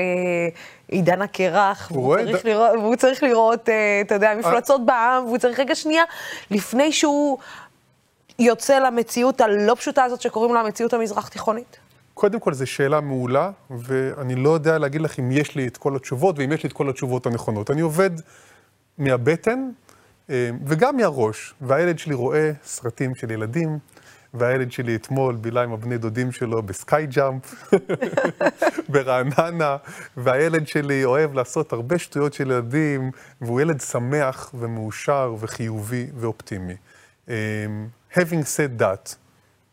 [0.89, 5.61] עידן הקרח, והוא ד- לראות, והוא צריך לראות, אה, אתה יודע, מפלצות בעם, והוא צריך
[5.61, 6.03] רגע שנייה,
[6.51, 7.39] לפני שהוא
[8.39, 11.77] יוצא למציאות הלא פשוטה הזאת שקוראים לה המציאות המזרח-תיכונית.
[12.15, 15.97] קודם כל, זו שאלה מעולה, ואני לא יודע להגיד לך אם יש לי את כל
[15.97, 17.71] התשובות, ואם יש לי את כל התשובות הנכונות.
[17.71, 18.11] אני עובד
[18.99, 19.71] מהבטן
[20.31, 23.79] אה, וגם מהראש, והילד שלי רואה סרטים של ילדים,
[24.35, 27.73] והילד שלי אתמול בילה עם הבני דודים שלו בסקאי ג'אמפ
[28.93, 29.77] ברעננה,
[30.17, 36.77] והילד שלי אוהב לעשות הרבה שטויות של ילדים, והוא ילד שמח ומאושר וחיובי ואופטימי.
[37.29, 37.35] אה,
[38.15, 39.15] Having said that,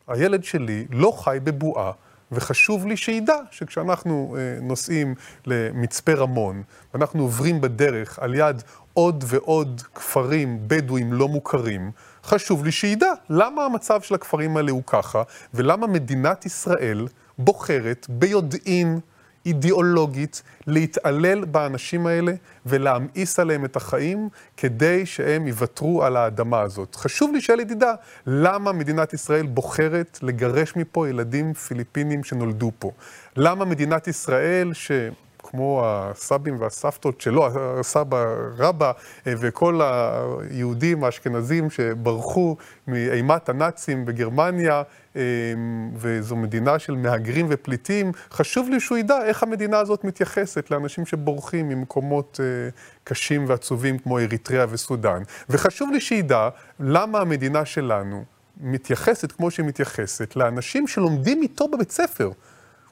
[0.07, 1.91] הילד שלי לא חי בבועה,
[2.31, 8.63] וחשוב לי שידע שכשאנחנו אה, נוסעים למצפה רמון, ואנחנו עוברים בדרך על יד
[8.95, 11.91] עוד ועוד כפרים בדואים לא מוכרים,
[12.23, 18.99] חשוב לי שידע למה המצב של הכפרים האלה הוא ככה, ולמה מדינת ישראל בוחרת ביודעין
[19.45, 22.33] אידיאולוגית להתעלל באנשים האלה
[22.65, 26.95] ולהמאיס עליהם את החיים כדי שהם יוותרו על האדמה הזאת.
[26.95, 27.93] חשוב לי שהילד ידע
[28.27, 32.91] למה מדינת ישראל בוחרת לגרש מפה ילדים פיליפינים שנולדו פה.
[33.35, 34.91] למה מדינת ישראל, ש...
[35.55, 37.47] כמו הסבים והסבתות שלו,
[37.79, 38.25] הסבא
[38.57, 38.91] רבא
[39.27, 42.55] אה, וכל היהודים האשכנזים שברחו
[42.87, 44.83] מאימת הנאצים בגרמניה,
[45.15, 45.21] אה,
[45.95, 51.69] וזו מדינה של מהגרים ופליטים, חשוב לי שהוא ידע איך המדינה הזאת מתייחסת לאנשים שבורחים
[51.69, 52.69] ממקומות אה,
[53.03, 55.21] קשים ועצובים כמו אריתריאה וסודאן.
[55.49, 58.23] וחשוב לי שידע למה המדינה שלנו
[58.61, 62.31] מתייחסת כמו שהיא מתייחסת לאנשים שלומדים איתו בבית ספר.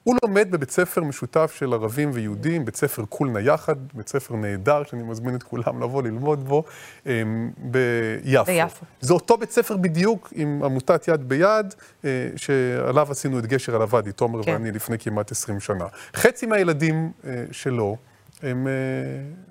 [0.04, 4.84] הוא לומד בבית ספר משותף של ערבים ויהודים, בית ספר קולנה יחד, בית ספר נהדר,
[4.84, 6.64] שאני מזמין את כולם לבוא ללמוד בו,
[7.06, 8.46] אמ, ביפו.
[8.46, 8.86] ביפו.
[9.02, 11.74] זה אותו בית ספר בדיוק עם עמותת יד ביד,
[12.06, 14.52] אה, שעליו עשינו את גשר על הוואדי, תומר כן.
[14.54, 15.86] ואני, לפני כמעט 20 שנה.
[16.16, 17.98] חצי מהילדים אה, שלו
[18.42, 18.74] הם אה,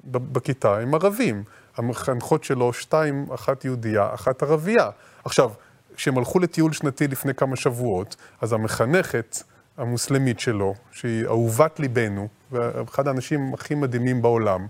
[0.04, 1.42] בכיתה, הם ערבים.
[1.76, 4.90] המחנכות שלו, שתיים, אחת יהודייה, אחת ערבייה.
[5.24, 5.50] עכשיו,
[5.96, 9.42] כשהם הלכו לטיול שנתי לפני כמה שבועות, אז המחנכת
[9.76, 14.66] המוסלמית שלו, שהיא אהובת ליבנו, ואחד האנשים הכי מדהימים בעולם,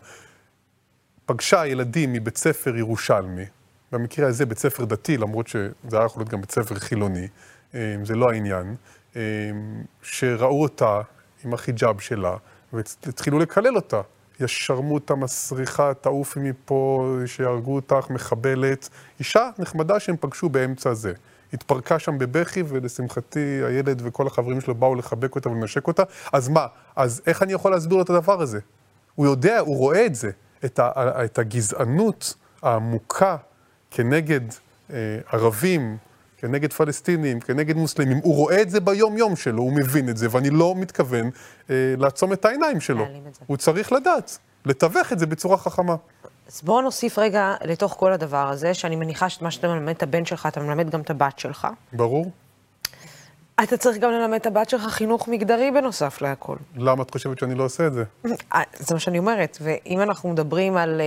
[1.26, 3.44] פגשה ילדים מבית ספר ירושלמי,
[3.92, 7.28] במקרה הזה בית ספר דתי, למרות שזה היה יכול להיות גם בית ספר חילוני,
[7.74, 8.74] אה, זה לא העניין,
[9.16, 9.20] אה,
[10.02, 11.00] שראו אותה
[11.44, 12.36] עם החיג'אב שלה,
[12.72, 14.00] והתחילו לקלל אותה.
[14.40, 18.88] יא שרמוטה מסריחה, תעופי מפה, שיהרגו אותך, מחבלת.
[19.18, 21.12] אישה נחמדה שהם פגשו באמצע זה.
[21.52, 26.02] התפרקה שם בבכי, ולשמחתי הילד וכל החברים שלו באו לחבק אותה ולנשק אותה.
[26.32, 26.66] אז מה?
[26.96, 28.58] אז איך אני יכול להסביר לו את הדבר הזה?
[29.14, 30.30] הוא יודע, הוא רואה את זה,
[30.64, 30.90] את, ה,
[31.24, 33.36] את הגזענות העמוקה
[33.90, 34.40] כנגד
[34.92, 34.96] אה,
[35.32, 35.96] ערבים,
[36.36, 40.50] כנגד פלסטינים, כנגד מוסלמים, הוא רואה את זה ביום-יום שלו, הוא מבין את זה, ואני
[40.50, 41.30] לא מתכוון
[41.70, 43.06] אה, לעצום את העיניים שלו.
[43.46, 45.96] הוא צריך לדעת, לתווך את זה בצורה חכמה.
[46.52, 50.02] אז בואו נוסיף רגע לתוך כל הדבר הזה, שאני מניחה שאת מה שאתה מלמד את
[50.02, 51.68] הבן שלך, אתה מלמד גם את הבת שלך.
[51.92, 52.30] ברור?
[53.62, 56.56] אתה צריך גם ללמד את הבת שלך חינוך מגדרי בנוסף להכל.
[56.76, 58.04] למה את חושבת שאני לא עושה את זה?
[58.54, 61.06] אה, זה מה שאני אומרת, ואם אנחנו מדברים על, אה,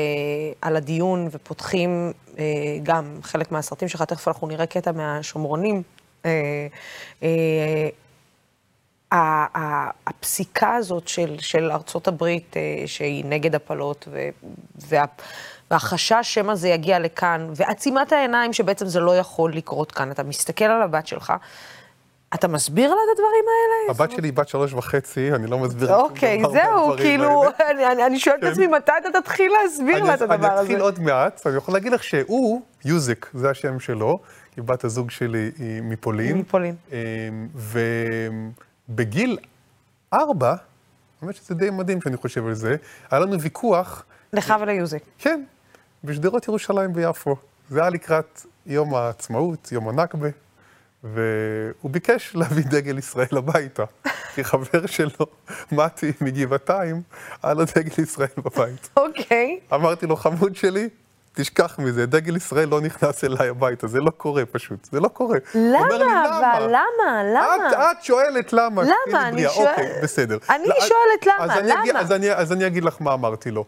[0.62, 2.44] על הדיון ופותחים אה,
[2.84, 5.84] גם חלק מהסרטים שלך, תכף אנחנו נראה קטע מהשומרונים,
[9.16, 14.30] הפסיקה הזאת של, של ארצות הברית, אה, שהיא נגד הפלות, ו,
[14.90, 15.06] וה,
[15.72, 20.12] והחשש שמא זה יגיע לכאן, ועצימת העיניים שבעצם זה לא יכול לקרות כאן.
[20.12, 21.34] אתה מסתכל על הבת שלך,
[22.34, 23.92] אתה מסביר לה את הדברים האלה?
[24.00, 27.44] הבת שלי היא בת שלוש וחצי, אני לא מסביר שום אוקיי, זהו, כאילו.
[28.06, 30.84] אני- שואלת את עצמי, מתי אתה תתחיל להסביר לה את הדבר אני אתחיל הזה?
[30.84, 34.20] עוד מעט, אני יכול להגיד לך שהוא, יוזק, זה השם שלו,
[34.52, 36.38] כי בת הזוג שלי היא מפולין.
[36.38, 36.76] מפולין.
[38.90, 39.38] ובגיל
[40.14, 40.56] ארבע,
[41.22, 42.76] האמת שזה די מדהים שאני חושב על זה,
[43.12, 45.02] היה לנו ויכוח, לך וליוזק.
[45.20, 45.44] כן,
[46.04, 47.36] בשדרות ירושלים ביפו.
[47.70, 50.30] זה היה לקראת יום העצמאות, יום הנכבה,
[51.04, 53.84] והוא ביקש להביא דגל ישראל הביתה.
[54.36, 55.26] כי חבר שלו,
[55.72, 57.02] מתי מגבעתיים,
[57.44, 58.90] היה לו דגל ישראל בבית.
[58.98, 59.60] אוקיי.
[59.74, 60.90] אמרתי לו, חמוד שלי,
[61.36, 65.38] תשכח מזה, דגל ישראל לא נכנס אליי הביתה, זה לא קורה פשוט, זה לא קורה.
[65.56, 66.58] אומר לי, למה?
[66.58, 67.24] אבל למה?
[67.36, 67.70] למה?
[67.70, 68.84] את, את שואלת למה.
[68.84, 69.28] למה?
[69.28, 69.50] אני בריאה.
[69.52, 70.38] שואל- אוקיי, בסדר.
[70.50, 72.00] אני לא, שואלת למה, אז אני אגיד- למה?
[72.00, 73.66] אז אני, אז אני אגיד לך מה אמרתי לו.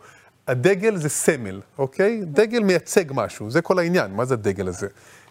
[0.47, 2.21] הדגל זה סמל, אוקיי?
[2.25, 4.87] דגל מייצג משהו, זה כל העניין, מה זה הדגל הזה?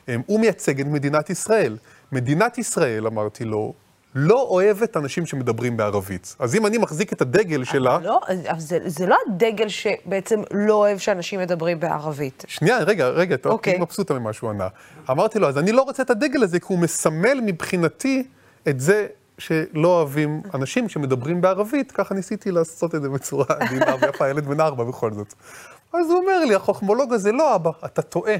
[0.08, 1.76] אמ, הוא מייצג את מדינת ישראל.
[2.12, 3.72] מדינת ישראל, אמרתי לו,
[4.14, 6.36] לא אוהבת אנשים שמדברים בערבית.
[6.38, 7.98] אז אם אני מחזיק את הדגל שלה...
[8.02, 8.20] לא,
[8.58, 12.44] זה, זה לא הדגל שבעצם לא אוהב שאנשים מדברים בערבית.
[12.48, 13.78] שנייה, רגע, רגע, אתה אוקיי.
[13.78, 14.68] מבסוטה ממה שהוא ענה.
[15.10, 18.26] אמרתי לו, אז אני לא רוצה את הדגל הזה, כי הוא מסמל מבחינתי
[18.68, 19.06] את זה
[19.38, 24.60] שלא אוהבים אנשים שמדברים בערבית, ככה ניסיתי לעשות את זה בצורה עדינה ויפה, ילד בן
[24.60, 25.34] ארבע בכל זאת.
[25.92, 28.36] אז הוא אומר לי, החוכמולוג הזה לא אבא, אתה טועה.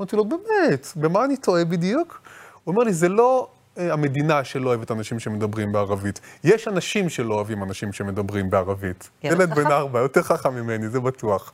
[0.00, 2.20] אמרתי לו, באמת, במה אני טועה בדיוק?
[2.64, 3.48] הוא אומר לי, זה לא
[3.90, 6.20] המדינה שלא אוהבת אנשים שמדברים בערבית.
[6.44, 9.10] יש אנשים שלא אוהבים אנשים שמדברים בערבית.
[9.22, 9.66] ילד בן.
[9.66, 11.52] ארבע, יותר חכם ממני, זה בטוח.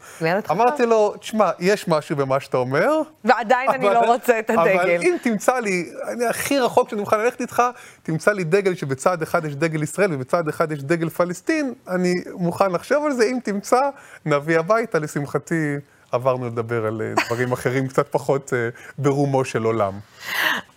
[0.50, 2.90] אמרתי לו, תשמע, יש משהו במה שאתה אומר.
[3.24, 5.00] ועדיין אני אבל- לא רוצה את אבל הדגל.
[5.02, 7.62] אם תמצא לי, אני הכי רחוק שאני מוכן ללכת איתך,
[8.02, 12.72] תמצא לי דגל שבצד אחד יש דגל ישראל ובצד אחד יש דגל פלסטין, אני מוכן
[12.72, 13.80] לחשוב על זה, אם תמצא,
[14.26, 15.74] נביא הביתה, לשמחתי.
[16.16, 19.92] עברנו לדבר על אה, דברים אחרים קצת פחות אה, ברומו של עולם.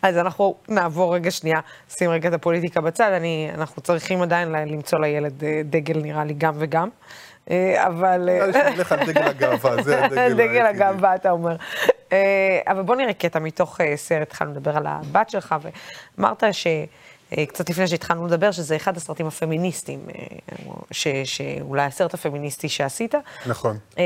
[0.02, 5.00] אז אנחנו נעבור רגע שנייה, שים רגע את הפוליטיקה בצד, אני, אנחנו צריכים עדיין למצוא
[5.00, 6.90] לילד אה, דגל, נראה לי, גם וגם.
[7.76, 8.30] אבל...
[8.54, 10.66] אלך על דגל הגאווה, זה הדגל דגל.
[10.66, 11.56] הגאווה, אתה אומר.
[12.68, 15.56] אבל בוא נראה קטע מתוך סרט, התחלנו לדבר על הבת שלך,
[16.18, 16.68] ואמרת ש...
[17.38, 20.24] אה, קצת לפני שהתחלנו לדבר, שזה אחד הסרטים הפמיניסטיים, אה,
[20.92, 23.16] ש, שאולי הסרט הפמיניסטי שעשית.
[23.46, 23.78] נכון.
[23.98, 24.04] אה,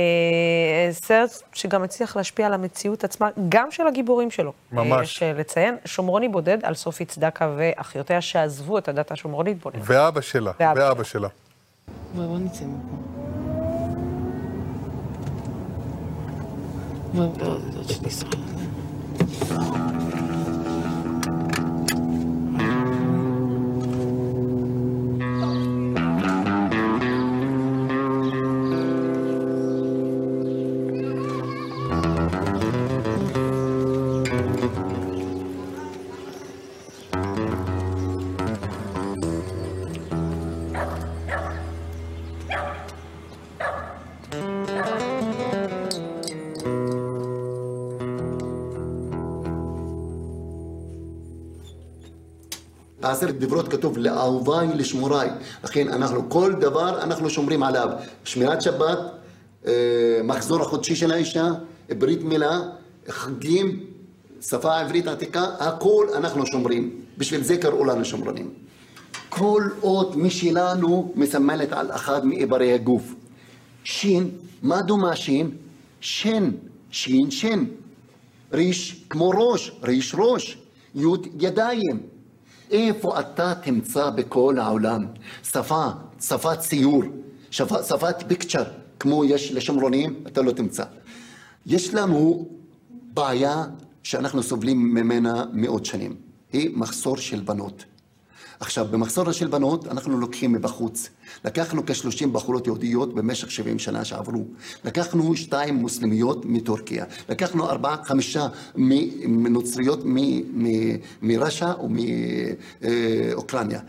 [0.92, 4.54] סרט שגם הצליח להשפיע על המציאות עצמה, גם של הגיבורים שלו.
[4.72, 4.92] ממש.
[4.92, 9.80] אה, יש אה, לציין, שומרוני בודד על סופי צדקה ואחיותיה שעזבו את הדת השומרונית בודד.
[9.82, 11.28] ואבא שלה, ואבא ואבא שלה.
[12.16, 13.14] בואי, בוא נצא מפה.
[53.14, 55.30] בעשרת דיברות כתוב לאהוביי לשמוריי.
[55.64, 57.90] לכן אנחנו, כל דבר אנחנו שומרים עליו.
[58.24, 59.00] שמירת שבת,
[59.68, 59.72] אה,
[60.24, 61.48] מחזור החודשי של האישה,
[61.98, 62.60] ברית מילה,
[63.08, 63.80] חגים,
[64.42, 67.02] שפה עברית עתיקה, הכל אנחנו שומרים.
[67.18, 68.50] בשביל זה קראו לנו שמרנים.
[69.30, 73.14] כל אות משלנו מסמלת על אחד מאיברי הגוף.
[73.84, 74.30] שין,
[74.62, 75.52] מה דומה שין?
[76.02, 76.52] שן,
[76.92, 77.64] שין, שן.
[78.54, 80.58] ריש כמו ראש, ריש ראש,
[80.96, 82.13] יוד ידיים.
[82.74, 85.06] איפה אתה תמצא בכל העולם
[85.44, 85.88] שפה,
[86.22, 87.04] שפת ציור,
[87.52, 88.64] שפה, שפת פיקצ'ר,
[89.00, 90.84] כמו יש לשמרונים, אתה לא תמצא.
[91.66, 92.48] יש לנו
[93.14, 93.64] בעיה
[94.04, 96.16] שאנחנו סובלים ממנה מאות שנים,
[96.54, 97.86] היא מחסור של בנות.
[98.64, 101.10] עכשיו, במחסור של בנות, אנחנו לוקחים מבחוץ.
[101.46, 104.46] לקחנו כ-30 בחורות יהודיות במשך 70 שנה שעברו.
[104.86, 107.06] לקחנו שתיים מוסלמיות מטורקיה.
[107.30, 108.48] לקחנו ארבעה, חמישה
[109.28, 110.00] נוצריות
[111.22, 113.80] מרש"א ומאוקראינה.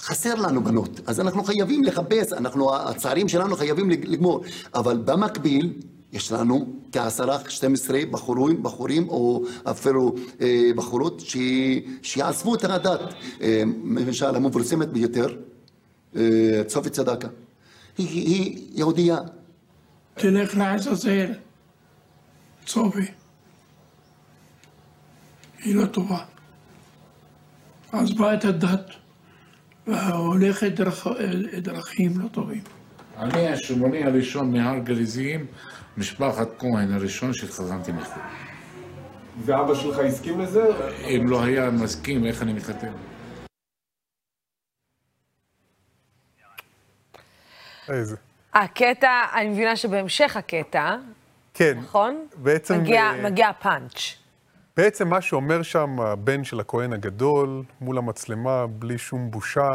[0.00, 5.72] חסר לנו בנות, אז אנחנו חייבים לחפש, אנחנו, הצעירים שלנו חייבים לגמור, אבל במקביל
[6.12, 11.36] יש לנו כעשרה, 12 בחורים, בחורים או אפילו אה, בחורות ש...
[12.02, 13.00] שיעזבו את הדת.
[13.40, 13.62] אה,
[13.96, 15.36] למשל, המפורסמת ביותר,
[16.16, 17.28] אה, צופי צדקה.
[17.98, 19.18] היא, היא יהודייה.
[20.14, 21.32] תלך לעזאזל,
[22.66, 23.06] צובי.
[25.64, 26.18] היא לא טובה.
[27.92, 28.90] עזבה את הדת
[29.86, 31.06] והולכת דרך,
[31.62, 32.62] דרכים לא טובים.
[33.18, 35.46] אני השומרוני הראשון מהר גריזים,
[35.96, 38.22] משפחת כהן הראשון שהתחתנתי מחו"ל.
[39.44, 40.62] ואבא שלך הסכים לזה?
[41.06, 42.92] אם לא היה מסכים, איך אני מתחתן?
[47.88, 48.16] איזה.
[48.54, 50.96] הקטע, אני מבינה שבהמשך הקטע,
[51.54, 51.78] כן.
[51.78, 52.26] נכון?
[52.36, 52.80] בעצם...
[52.80, 54.16] מגיע, אה, מגיע הפאנץ'.
[54.76, 59.68] בעצם מה שאומר שם הבן של הכהן הגדול, מול המצלמה, בלי שום בושה,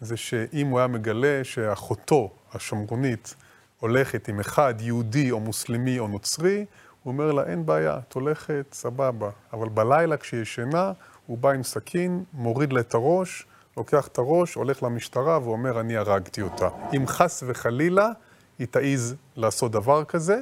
[0.00, 3.34] זה שאם הוא היה מגלה שאחותו השומרונית
[3.80, 6.64] הולכת עם אחד, יהודי או מוסלמי או נוצרי,
[7.02, 9.30] הוא אומר לה, אין בעיה, את הולכת, סבבה.
[9.52, 10.92] אבל בלילה כשהיא ישנה,
[11.26, 15.96] הוא בא עם סכין, מוריד לה את הראש, לוקח את הראש, הולך למשטרה ואומר, אני
[15.96, 16.68] הרגתי אותה.
[16.96, 18.08] אם חס וחלילה
[18.58, 20.40] היא תעיז לעשות דבר כזה,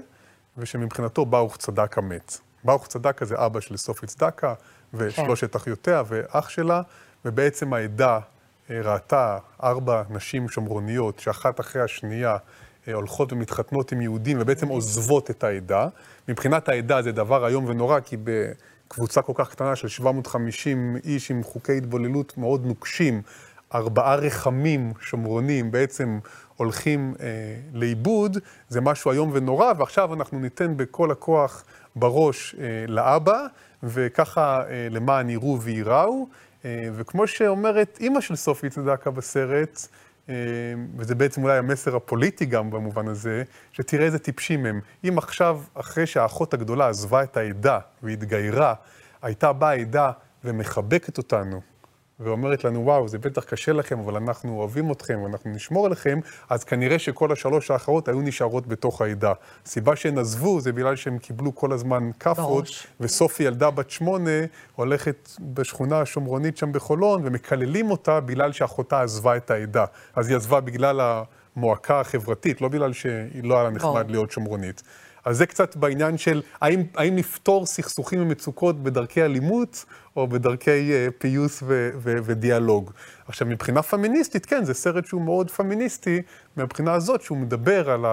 [0.58, 2.38] ושמבחינתו ברוך צדקה מת.
[2.64, 4.54] ברוך צדקה זה אבא של סופי צדקה,
[4.94, 6.82] ושלושת אחיותיה ואח שלה,
[7.24, 8.18] ובעצם העדה
[8.70, 12.36] אה, ראתה ארבע נשים שומרוניות, שאחת אחרי השנייה
[12.86, 15.88] הולכות ומתחתנות עם יהודים, ובעצם עוזבות את העדה.
[16.28, 21.42] מבחינת העדה זה דבר איום ונורא, כי בקבוצה כל כך קטנה של 750 איש עם
[21.42, 23.22] חוקי התבוללות מאוד נוקשים,
[23.74, 26.18] ארבעה רחמים שומרונים בעצם
[26.56, 27.26] הולכים אה,
[27.72, 31.64] לאיבוד, זה משהו איום ונורא, ועכשיו אנחנו ניתן בכל הכוח
[31.96, 33.46] בראש אה, לאבא,
[33.82, 36.26] וככה אה, למען יראו וייראו.
[36.64, 40.01] אה, וכמו שאומרת אימא של סופי צדקה בסרט, אה,
[40.98, 44.80] וזה בעצם אולי המסר הפוליטי גם במובן הזה, שתראה איזה טיפשים הם.
[45.08, 48.74] אם עכשיו, אחרי שהאחות הגדולה עזבה את העדה והתגיירה,
[49.22, 50.10] הייתה באה העדה
[50.44, 51.60] ומחבקת אותנו,
[52.20, 56.20] ואומרת לנו, וואו, זה בטח קשה לכם, אבל אנחנו אוהבים אתכם ואנחנו נשמור עליכם,
[56.50, 59.32] אז כנראה שכל השלוש האחרות היו נשארות בתוך העדה.
[59.66, 62.66] הסיבה שהן עזבו זה בגלל שהם קיבלו כל הזמן כאפות.
[63.00, 64.30] וסופי ילדה בת שמונה
[64.76, 69.84] הולכת בשכונה השומרונית שם בחולון, ומקללים אותה בגלל שאחותה עזבה את העדה.
[70.16, 71.00] אז היא עזבה בגלל
[71.56, 74.10] המועקה החברתית, לא בגלל שהיא לא היה לה נחמד.
[74.10, 74.82] להיות שומרונית.
[75.24, 79.84] אז זה קצת בעניין של האם, האם לפתור סכסוכים ומצוקות בדרכי אלימות,
[80.16, 82.90] או בדרכי uh, פיוס ו- ו- ודיאלוג.
[83.28, 86.22] עכשיו, מבחינה פמיניסטית, כן, זה סרט שהוא מאוד פמיניסטי,
[86.56, 88.04] מהבחינה הזאת שהוא מדבר על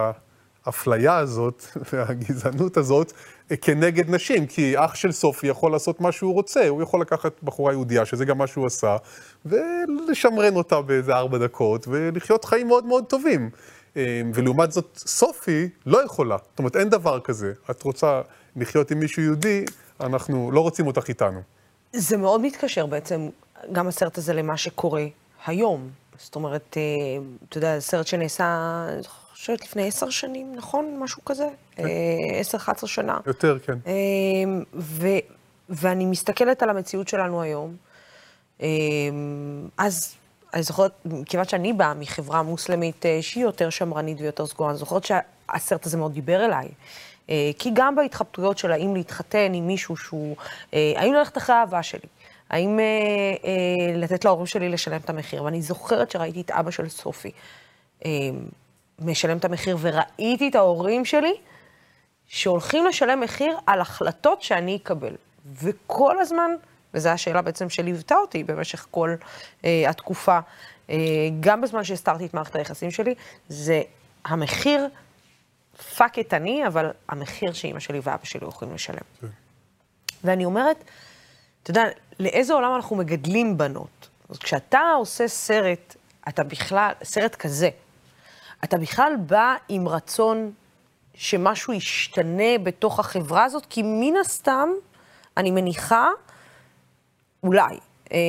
[0.65, 3.13] האפליה הזאת והגזענות הזאת
[3.62, 7.72] כנגד נשים, כי אח של סופי יכול לעשות מה שהוא רוצה, הוא יכול לקחת בחורה
[7.72, 8.98] יהודייה, שזה גם מה שהוא עשה,
[9.45, 13.50] ולשמרן אותה באיזה ארבע דקות, ולחיות חיים מאוד מאוד טובים.
[13.97, 16.38] אה, ולעומת זאת, סופי לא יכולה.
[16.49, 17.54] זאת אומרת, אין דבר כזה.
[17.71, 18.21] את רוצה
[18.56, 19.65] לחיות עם מישהו יהודי,
[20.02, 21.41] אנחנו לא רוצים אותך איתנו.
[21.93, 23.30] זה מאוד מתקשר בעצם,
[23.71, 25.06] גם הסרט הזה, למה שקורה
[25.45, 25.89] היום.
[26.17, 26.82] זאת אומרת, אה,
[27.49, 30.97] אתה יודע, סרט שנעשה, אני חושבת, לפני עשר שנים, נכון?
[30.99, 31.47] משהו כזה?
[32.39, 33.17] עשר, אחת עשרה שנה.
[33.25, 33.78] יותר, כן.
[33.88, 33.93] אה,
[34.73, 35.08] ו,
[35.69, 37.75] ואני מסתכלת על המציאות שלנו היום,
[38.62, 38.67] אה,
[39.78, 40.15] אז
[40.54, 40.92] אני זוכרת,
[41.26, 45.98] כיוון שאני באה מחברה מוסלמית אה, שהיא יותר שמרנית ויותר סגורה, אני זוכרת שהסרט הזה
[45.98, 46.68] מאוד דיבר אליי.
[47.30, 50.36] אה, כי גם בהתחבטויות של האם להתחתן עם מישהו שהוא,
[50.74, 52.08] אה, האם ללכת אחרי האהבה שלי,
[52.50, 52.80] האם
[53.96, 57.32] לתת להורים שלי לשלם את המחיר, ואני זוכרת שראיתי את אבא של סופי
[59.00, 61.34] משלם את המחיר, וראיתי את ההורים שלי
[62.28, 65.16] שהולכים לשלם מחיר על החלטות שאני אקבל.
[65.62, 66.52] וכל הזמן,
[66.93, 69.15] וזו השאלה בעצם שליוותה אותי במשך כל
[69.65, 70.39] אה, התקופה,
[70.89, 70.95] אה,
[71.39, 73.15] גם בזמן שהסתרתי את מערכת היחסים שלי,
[73.49, 73.82] זה
[74.25, 74.88] המחיר,
[75.96, 79.30] fuck it אני, אבל המחיר שאימא שלי ואבא שלי יכולים לשלם.
[80.23, 80.84] ואני אומרת,
[81.63, 81.84] אתה יודע,
[82.19, 84.10] לאיזה עולם אנחנו מגדלים בנות?
[84.30, 85.95] אז כשאתה עושה סרט,
[86.28, 87.69] אתה בכלל, סרט כזה,
[88.63, 90.52] אתה בכלל בא עם רצון
[91.13, 94.69] שמשהו ישתנה בתוך החברה הזאת, כי מן הסתם,
[95.38, 96.08] אני מניחה,
[97.43, 97.78] אולי,
[98.12, 98.19] אה, אה,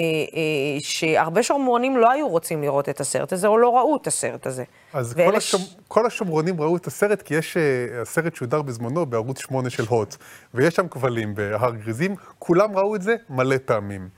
[0.81, 4.65] שהרבה שומרונים לא היו רוצים לראות את הסרט הזה, או לא ראו את הסרט הזה.
[4.93, 5.61] אז כל, השומ...
[5.89, 7.61] כל השומרונים ראו את הסרט, כי יש, uh,
[8.03, 10.17] הסרט שודר בזמנו בערוץ 8 של הוט,
[10.55, 14.09] ויש שם כבלים בהר גריזים, כולם ראו את זה מלא פעמים.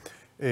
[0.40, 0.42] Um,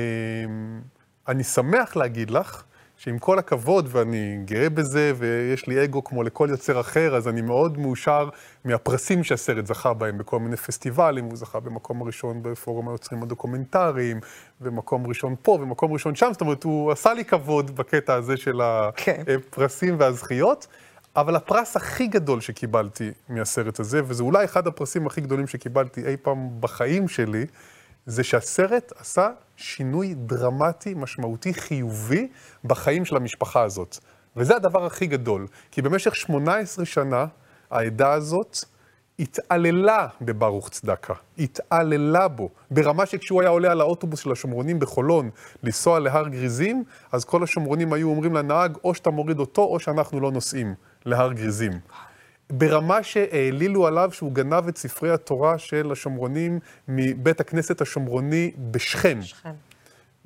[1.28, 2.62] אני שמח להגיד לך
[3.03, 7.40] שעם כל הכבוד, ואני גאה בזה, ויש לי אגו כמו לכל יוצר אחר, אז אני
[7.40, 8.28] מאוד מאושר
[8.64, 14.20] מהפרסים שהסרט זכה בהם בכל מיני פסטיבלים, הוא זכה במקום הראשון בפורום היוצרים הדוקומנטריים,
[14.61, 18.61] ומקום ראשון פה, ומקום ראשון שם, זאת אומרת, הוא עשה לי כבוד בקטע הזה של
[18.96, 19.22] כן.
[19.36, 20.66] הפרסים והזכיות.
[21.16, 26.16] אבל הפרס הכי גדול שקיבלתי מהסרט הזה, וזה אולי אחד הפרסים הכי גדולים שקיבלתי אי
[26.16, 27.46] פעם בחיים שלי,
[28.07, 32.28] זה שהסרט עשה שינוי דרמטי, משמעותי, חיובי,
[32.64, 33.98] בחיים של המשפחה הזאת.
[34.36, 37.26] וזה הדבר הכי גדול, כי במשך 18 שנה
[37.70, 38.57] העדה הזאת
[39.18, 45.30] התעללה בברוך צדקה, התעללה בו, ברמה שכשהוא היה עולה על האוטובוס של השומרונים בחולון
[45.62, 50.20] לנסוע להר גריזים, אז כל השומרונים היו אומרים לנהג, או שאתה מוריד אותו, או שאנחנו
[50.20, 50.74] לא נוסעים
[51.07, 51.72] להר גריזים.
[52.51, 59.18] ברמה שהעלילו עליו שהוא גנב את ספרי התורה של השומרונים מבית הכנסת השומרוני בשכם.
[59.22, 59.51] שכם.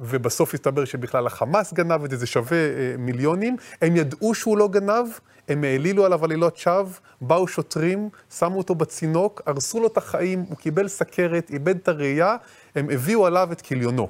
[0.00, 3.56] ובסוף הסתבר שבכלל החמאס גנב את זה, זה שווה אה, מיליונים.
[3.82, 5.06] הם ידעו שהוא לא גנב,
[5.48, 8.08] הם העלילו עליו עלילות שווא, באו שוטרים,
[8.38, 12.36] שמו אותו בצינוק, הרסו לו את החיים, הוא קיבל סכרת, איבד את הראייה,
[12.74, 14.08] הם הביאו עליו את כליונו.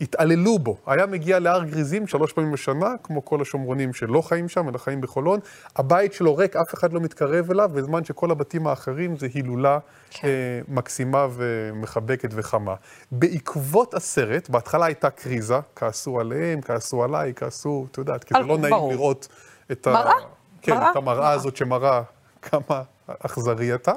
[0.00, 4.68] התעללו בו, היה מגיע להר גריזים שלוש פעמים בשנה, כמו כל השומרונים שלא חיים שם,
[4.68, 5.40] אלא חיים בחולון.
[5.76, 9.78] הבית שלו ריק, אף אחד לא מתקרב אליו, בזמן שכל הבתים האחרים זה הילולה
[10.10, 10.28] כן.
[10.28, 12.74] אה, מקסימה ומחבקת וחמה.
[13.12, 18.58] בעקבות הסרט, בהתחלה הייתה קריזה, כעסו עליהם, כעסו עליי, כעסו, את יודעת, כי זה לא
[18.58, 18.92] נעים ברור.
[18.92, 19.28] לראות
[19.72, 20.12] את, מראה,
[20.62, 21.30] כן, מראה, את המראה מראה.
[21.30, 22.02] הזאת שמראה
[22.42, 23.92] כמה אכזרי אתה.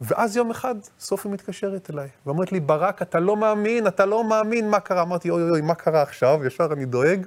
[0.00, 4.70] ואז יום אחד סופי מתקשרת אליי, ואומרת לי, ברק, אתה לא מאמין, אתה לא מאמין,
[4.70, 5.02] מה קרה?
[5.02, 6.46] אמרתי, אוי אוי אוי, מה קרה עכשיו?
[6.46, 7.26] ישר אני דואג.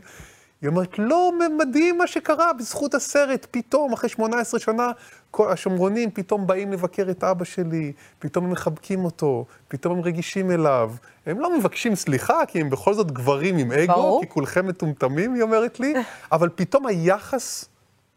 [0.61, 4.91] היא אומרת, לא, מדהים מה שקרה, בזכות הסרט, פתאום, אחרי 18 שנה,
[5.31, 10.51] כל השומרונים פתאום באים לבקר את אבא שלי, פתאום הם מחבקים אותו, פתאום הם רגישים
[10.51, 10.91] אליו.
[11.25, 14.21] הם לא מבקשים סליחה, כי הם בכל זאת גברים עם אגו, ברור.
[14.21, 15.93] כי כולכם מטומטמים, היא אומרת לי,
[16.31, 17.65] אבל פתאום היחס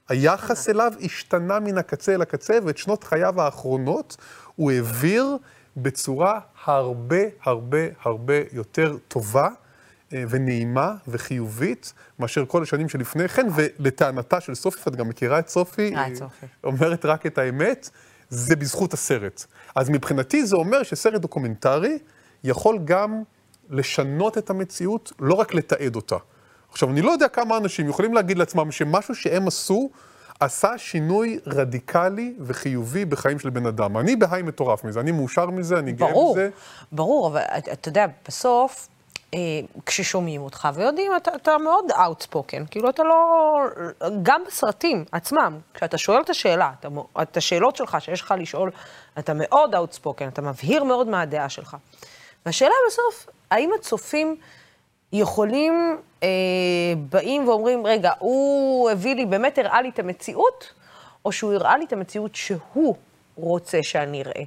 [0.08, 4.16] היחס אליו השתנה מן הקצה אל הקצה, ואת שנות חייו האחרונות
[4.56, 5.36] הוא העביר
[5.76, 9.48] בצורה הרבה הרבה הרבה יותר טובה
[10.12, 15.48] אה, ונעימה וחיובית מאשר כל השנים שלפני כן, ולטענתה של סופי, את גם מכירה את
[15.48, 16.46] סופי, היא סופי.
[16.64, 17.90] אומרת רק את האמת,
[18.30, 19.44] זה בזכות הסרט.
[19.74, 21.98] אז מבחינתי זה אומר שסרט דוקומנטרי
[22.44, 23.22] יכול גם
[23.70, 26.16] לשנות את המציאות, לא רק לתעד אותה.
[26.70, 29.90] עכשיו, אני לא יודע כמה אנשים יכולים להגיד לעצמם שמשהו שהם עשו,
[30.44, 33.96] עשה שינוי רדיקלי וחיובי בחיים של בן אדם.
[33.96, 36.50] אני ב high מטורף מזה, אני מאושר מזה, אני גאה ברור, מזה.
[36.92, 37.40] ברור, אבל
[37.72, 38.88] אתה יודע, בסוף,
[39.34, 39.38] אה,
[39.86, 43.58] כששומעים אותך ויודעים, אתה, אתה מאוד outspoken, כאילו אתה לא...
[44.22, 46.88] גם בסרטים עצמם, כשאתה שואל את השאלה, אתה,
[47.22, 48.70] את השאלות שלך שיש לך לשאול,
[49.18, 51.76] אתה מאוד outspoken, אתה מבהיר מאוד מה הדעה שלך.
[52.46, 54.36] והשאלה בסוף, האם הצופים
[55.12, 56.28] יכולים, אה,
[57.10, 60.72] באים ואומרים, רגע, הוא הביא לי, באמת הראה לי את המציאות,
[61.24, 62.96] או שהוא הראה לי את המציאות שהוא
[63.34, 64.42] רוצה שאני אראה?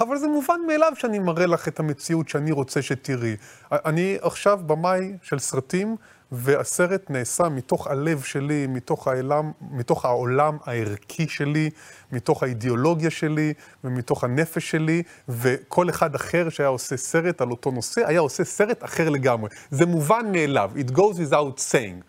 [0.00, 3.36] אבל זה מובן מאליו שאני מראה לך את המציאות שאני רוצה שתראי.
[3.72, 5.96] אני עכשיו במאי של סרטים,
[6.32, 11.70] והסרט נעשה מתוך הלב שלי, מתוך העולם, מתוך העולם הערכי שלי,
[12.12, 13.54] מתוך האידיאולוגיה שלי
[13.84, 18.84] ומתוך הנפש שלי, וכל אחד אחר שהיה עושה סרט על אותו נושא, היה עושה סרט
[18.84, 19.50] אחר לגמרי.
[19.70, 22.02] זה מובן מאליו, it goes without saying.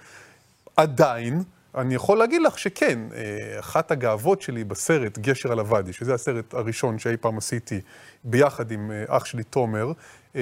[0.77, 1.43] עדיין,
[1.75, 6.53] אני יכול להגיד לך שכן, אה, אחת הגאוות שלי בסרט גשר על הוואדי, שזה הסרט
[6.53, 7.81] הראשון שאי פעם עשיתי
[8.23, 9.91] ביחד עם אה, אח שלי תומר,
[10.35, 10.41] אה,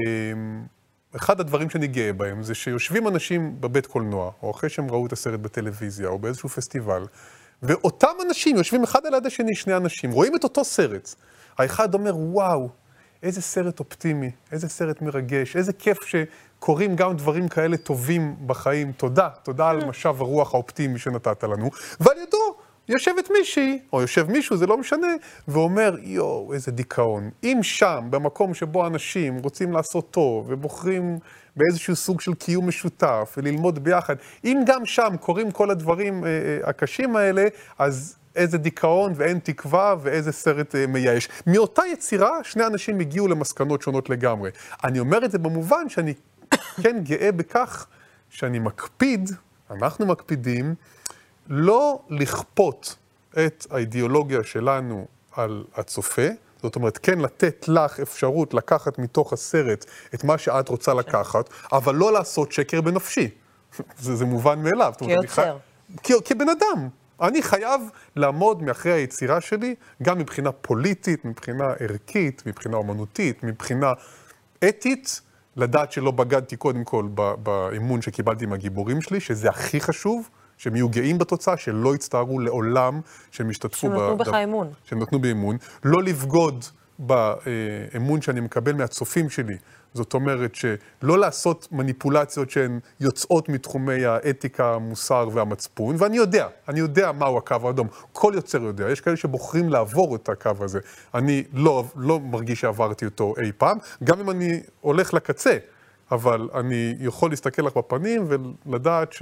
[1.16, 5.14] אחד הדברים שאני גאה בהם זה שיושבים אנשים בבית קולנוע, או אחרי שהם ראו את
[5.14, 7.06] הסרט בטלוויזיה, או באיזשהו פסטיבל,
[7.64, 11.16] ואותם אנשים יושבים אחד על יד השני, שני אנשים, רואים את אותו סרט.
[11.58, 12.70] האחד אומר, וואו,
[13.24, 18.92] איזה סרט אופטימי, איזה סרט מרגש, איזה כיף שקורים גם דברים כאלה טובים בחיים.
[18.92, 21.72] תודה, תודה על משב הרוח האופטימי שנתת לנו.
[22.00, 22.38] ועל ידו
[22.90, 25.08] יושבת מישהי, או יושב מישהו, זה לא משנה,
[25.48, 27.30] ואומר, יואו, איזה דיכאון.
[27.44, 31.20] אם שם, במקום שבו אנשים רוצים לעשות טוב, ובוחרים
[31.56, 36.70] באיזשהו סוג של קיום משותף, וללמוד ביחד, אם גם שם קורים כל הדברים אה, אה,
[36.70, 37.46] הקשים האלה,
[37.80, 41.30] אז איזה דיכאון ואין תקווה ואיזה סרט אה, מייאש.
[41.48, 44.50] מאותה יצירה, שני אנשים הגיעו למסקנות שונות לגמרי.
[44.84, 46.14] אני אומר את זה במובן שאני
[46.84, 47.88] כן גאה בכך
[48.30, 49.30] שאני מקפיד,
[49.72, 50.76] אנחנו מקפידים,
[51.50, 52.96] לא לכפות
[53.46, 56.28] את האידיאולוגיה שלנו על הצופה,
[56.64, 61.96] זאת אומרת, כן לתת לך אפשרות לקחת מתוך הסרט את מה שאת רוצה לקחת, אבל
[61.96, 63.30] לא לעשות שקר בנפשי.
[63.98, 64.94] זה, זה מובן מאליו.
[65.00, 65.58] חי- כיוצר.
[66.04, 66.88] כ- כבן אדם.
[67.22, 67.82] אני חייב
[68.16, 73.92] לעמוד מאחורי היצירה שלי, גם מבחינה פוליטית, מבחינה ערכית, מבחינה אומנותית, מבחינה
[74.70, 75.22] אתית,
[75.56, 77.06] לדעת שלא בגדתי קודם כל
[77.44, 83.02] באמון שקיבלתי מהגיבורים שלי, שזה הכי חשוב, שהם יהיו גאים בתוצאה, שלא יצטערו לעולם
[83.32, 84.70] שהם ישתתפו שהם נתנו בך אמון.
[84.84, 86.66] שהם נתנו בי אמון, לא לבגוד
[87.00, 89.58] באמון שאני מקבל מהצופים שלי.
[89.94, 97.12] זאת אומרת שלא לעשות מניפולציות שהן יוצאות מתחומי האתיקה, המוסר והמצפון, ואני יודע, אני יודע
[97.12, 97.88] מהו הקו האדום.
[98.14, 100.80] כל יוצר יודע, יש כאלה שבוחרים לעבור את הקו הזה.
[101.14, 105.58] אני לא, לא מרגיש שעברתי אותו אי פעם, גם אם אני הולך לקצה,
[106.12, 108.28] אבל אני יכול להסתכל לך בפנים
[108.66, 109.14] ולדעת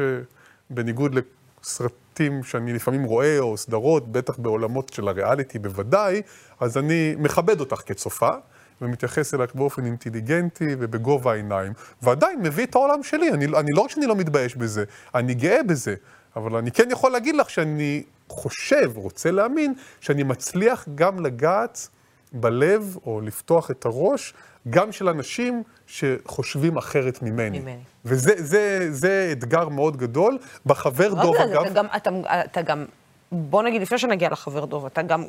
[0.72, 6.22] שבניגוד לסרטים שאני לפעמים רואה, או סדרות, בטח בעולמות של הריאליטי בוודאי,
[6.60, 8.32] אז אני מכבד אותך כצופה.
[8.82, 13.32] ומתייחס אלייך באופן אינטליגנטי ובגובה העיניים, ועדיין מביא את העולם שלי.
[13.32, 14.84] אני, אני לא רק שאני לא מתבייש בזה,
[15.16, 15.96] אני גאה בזה,
[16.36, 21.88] אבל אני כן יכול להגיד לך שאני חושב, רוצה להאמין, שאני מצליח גם לגעת
[22.34, 24.34] בלב, או לפתוח את הראש,
[24.70, 27.60] גם של אנשים שחושבים אחרת ממני.
[27.60, 27.78] ממני.
[28.06, 30.38] וזה זה, זה אתגר מאוד גדול.
[30.66, 31.62] בחבר לא דוב, אגב...
[31.66, 32.10] אתה גם, אתה,
[32.46, 32.86] אתה גם,
[33.32, 35.24] בוא נגיד, לפני שנגיע לחבר דוב, אתה גם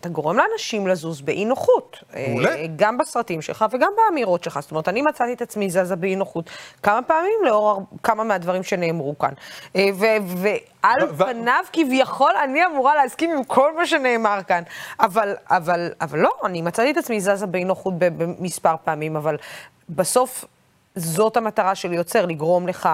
[0.00, 2.04] אתה גורם לאנשים לזוז באי נוחות.
[2.28, 2.50] מעולה.
[2.50, 4.58] אה, גם בסרטים שלך וגם באמירות שלך.
[4.60, 6.50] זאת אומרת, אני מצאתי את עצמי זזה באי נוחות
[6.82, 9.32] כמה פעמים לאור כמה מהדברים שנאמרו כאן.
[9.76, 14.62] אה, ו- ועל ו- ו- פניו, כביכול, אני אמורה להסכים עם כל מה שנאמר כאן.
[15.00, 19.36] אבל, אבל, אבל לא, אני מצאתי את עצמי זזה באי נוחות במספר פעמים, אבל
[19.88, 20.44] בסוף
[20.96, 22.88] זאת המטרה של יוצר, לגרום לך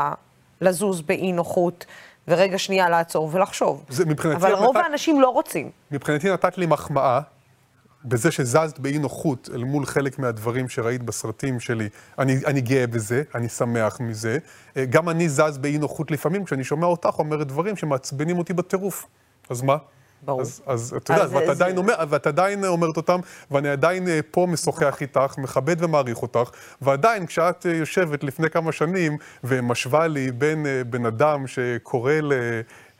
[0.60, 1.86] לזוז באי נוחות.
[2.28, 3.84] ורגע שנייה לעצור ולחשוב.
[3.88, 5.70] זה מבחינתי אבל רוב נתת- האנשים לא רוצים.
[5.90, 7.20] מבחינתי נתת לי מחמאה
[8.04, 11.88] בזה שזזת באי נוחות אל מול חלק מהדברים שראית בסרטים שלי.
[12.18, 14.38] אני, אני גאה בזה, אני שמח מזה.
[14.76, 19.06] אה, גם אני זז באי נוחות לפעמים כשאני שומע אותך אומרת דברים שמעצבנים אותי בטירוף.
[19.50, 19.76] אז מה?
[20.24, 20.40] ברור.
[20.40, 23.20] אז, אז אתה יודע, אז ואת זה- עדיין, אומר, ואת עדיין אומרת אותם,
[23.50, 26.50] ואני עדיין אה, פה משוחח איתך, מכבד ומעריך אותך,
[26.82, 32.12] ועדיין כשאת אה, יושבת לפני כמה שנים ומשווה לי בין אה, בן אדם שקורא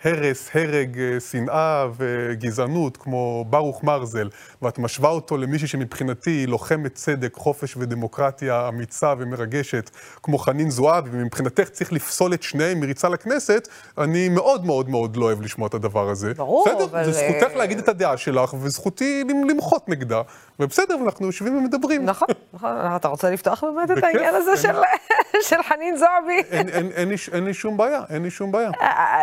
[0.05, 4.29] להרס, הרג, אה, שנאה וגזענות, כמו ברוך מרזל,
[4.63, 9.91] ואת משווה אותו למישהי שמבחינתי היא לוחמת צדק, חופש ודמוקרטיה אמיצה ומרגשת,
[10.23, 15.25] כמו חנין זועבי, ומבחינתך צריך לפסול את שניהם מריצה לכנסת, אני מאוד מאוד מאוד לא
[15.25, 16.35] אוהב לשמוע את הדבר הזה.
[16.35, 20.23] ברור, בסדר, אבל, זה זכותך אה, להגיד את הדעה שלך, וזכותי למ- למחות נגדה.
[20.61, 22.05] ובסדר, אנחנו יושבים ומדברים.
[22.05, 22.71] נכון, נכון.
[22.97, 24.81] אתה רוצה לפתוח באמת את העניין הזה אין- של-
[25.49, 26.43] של חנין זועבי?
[26.51, 28.71] אין, אין, אין, לי, ש- אין לי שום בעיה, אין לי שום בעיה.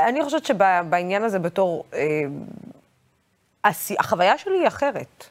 [0.08, 0.46] אני חושבת
[0.80, 1.86] שבעניין הזה בתור...
[1.94, 2.24] אה,
[4.00, 5.26] החוויה שלי היא אחרת.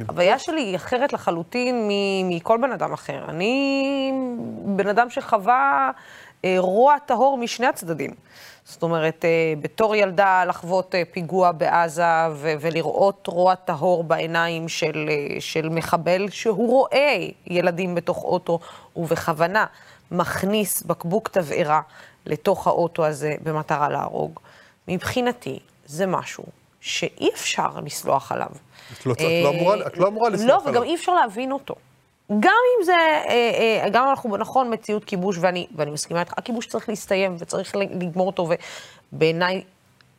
[0.00, 1.88] החוויה שלי היא אחרת לחלוטין
[2.24, 3.24] מכל בן אדם אחר.
[3.28, 4.12] אני
[4.64, 5.90] בן אדם שחווה
[6.44, 8.10] אה, רוע טהור משני הצדדים.
[8.64, 15.08] זאת אומרת, אה, בתור ילדה לחוות אה, פיגוע בעזה ו- ולראות רוע טהור בעיניים של,
[15.10, 18.58] אה, של מחבל שהוא רואה ילדים בתוך אוטו
[18.96, 19.66] ובכוונה
[20.10, 21.80] מכניס בקבוק תבערה
[22.26, 24.40] לתוך האוטו הזה במטרה להרוג.
[24.88, 26.44] מבחינתי, זה משהו
[26.80, 28.48] שאי אפשר לסלוח עליו.
[28.92, 30.80] את לא- את לא אמורה- את לא אמורה לסלוח לא, עליו.
[30.80, 31.74] וגם אי אפשר להבין אותו.
[32.40, 33.30] גם אם זה, אה,
[33.82, 38.26] אה, גם אנחנו נכון מציאות כיבוש, ואני, ואני מסכימה איתך, הכיבוש צריך להסתיים וצריך לגמור
[38.26, 38.48] אותו,
[39.12, 39.62] ובעיניי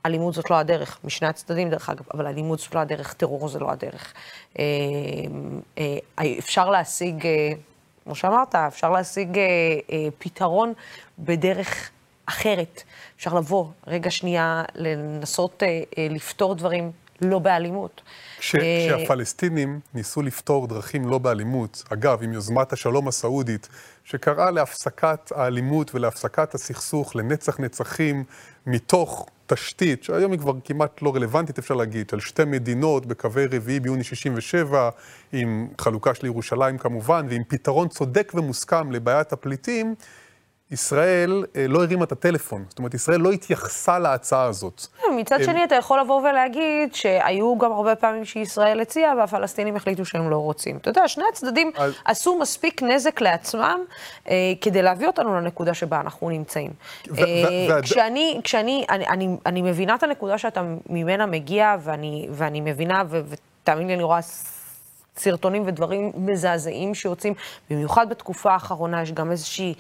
[0.05, 3.59] אלימות זאת לא הדרך, משני הצדדים דרך אגב, אבל אלימות זאת לא הדרך, טרור זה
[3.59, 4.13] לא הדרך.
[4.59, 4.63] אה,
[5.77, 5.97] אה,
[6.39, 7.51] אפשר להשיג, אה,
[8.03, 9.43] כמו שאמרת, אפשר להשיג אה,
[9.91, 10.73] אה, פתרון
[11.19, 11.89] בדרך
[12.25, 12.83] אחרת.
[13.17, 16.91] אפשר לבוא, רגע שנייה, לנסות אה, אה, לפתור דברים
[17.21, 18.01] לא באלימות.
[18.39, 23.69] כש, אה, כשהפלסטינים ניסו לפתור דרכים לא באלימות, אגב, עם יוזמת השלום הסעודית,
[24.03, 28.23] שקראה להפסקת האלימות ולהפסקת הסכסוך לנצח נצחים,
[28.67, 33.79] מתוך תשתית, שהיום היא כבר כמעט לא רלוונטית, אפשר להגיד, של שתי מדינות בקווי רביעי
[33.79, 34.89] ביוני 67,
[35.33, 39.95] עם חלוקה של ירושלים כמובן, ועם פתרון צודק ומוסכם לבעיית הפליטים,
[40.71, 42.65] ישראל אה, לא הרימה את הטלפון.
[42.69, 44.85] זאת אומרת, ישראל לא התייחסה להצעה הזאת.
[45.17, 50.29] מצד שני, אתה יכול לבוא ולהגיד שהיו גם הרבה פעמים שישראל הציעה והפלסטינים החליטו שהם
[50.29, 50.77] לא רוצים.
[50.77, 53.79] אתה יודע, שני הצדדים אז- עשו מספיק נזק לעצמם
[54.29, 56.71] אה, כדי להביא אותנו לנקודה שבה אנחנו נמצאים.
[57.09, 61.75] ו- אה, ו- והד- כשאני, כשאני, אני, אני, אני מבינה את הנקודה שאתה ממנה מגיע,
[61.79, 64.19] ואני, ואני מבינה, ותאמין לי, אני רואה
[65.17, 67.33] סרטונים ודברים מזעזעים שיוצאים,
[67.69, 69.73] במיוחד בתקופה האחרונה, יש גם איזושהי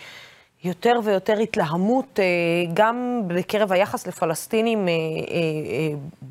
[0.63, 2.25] יותר ויותר התלהמות, אה,
[2.73, 4.93] גם בקרב היחס לפלסטינים אה,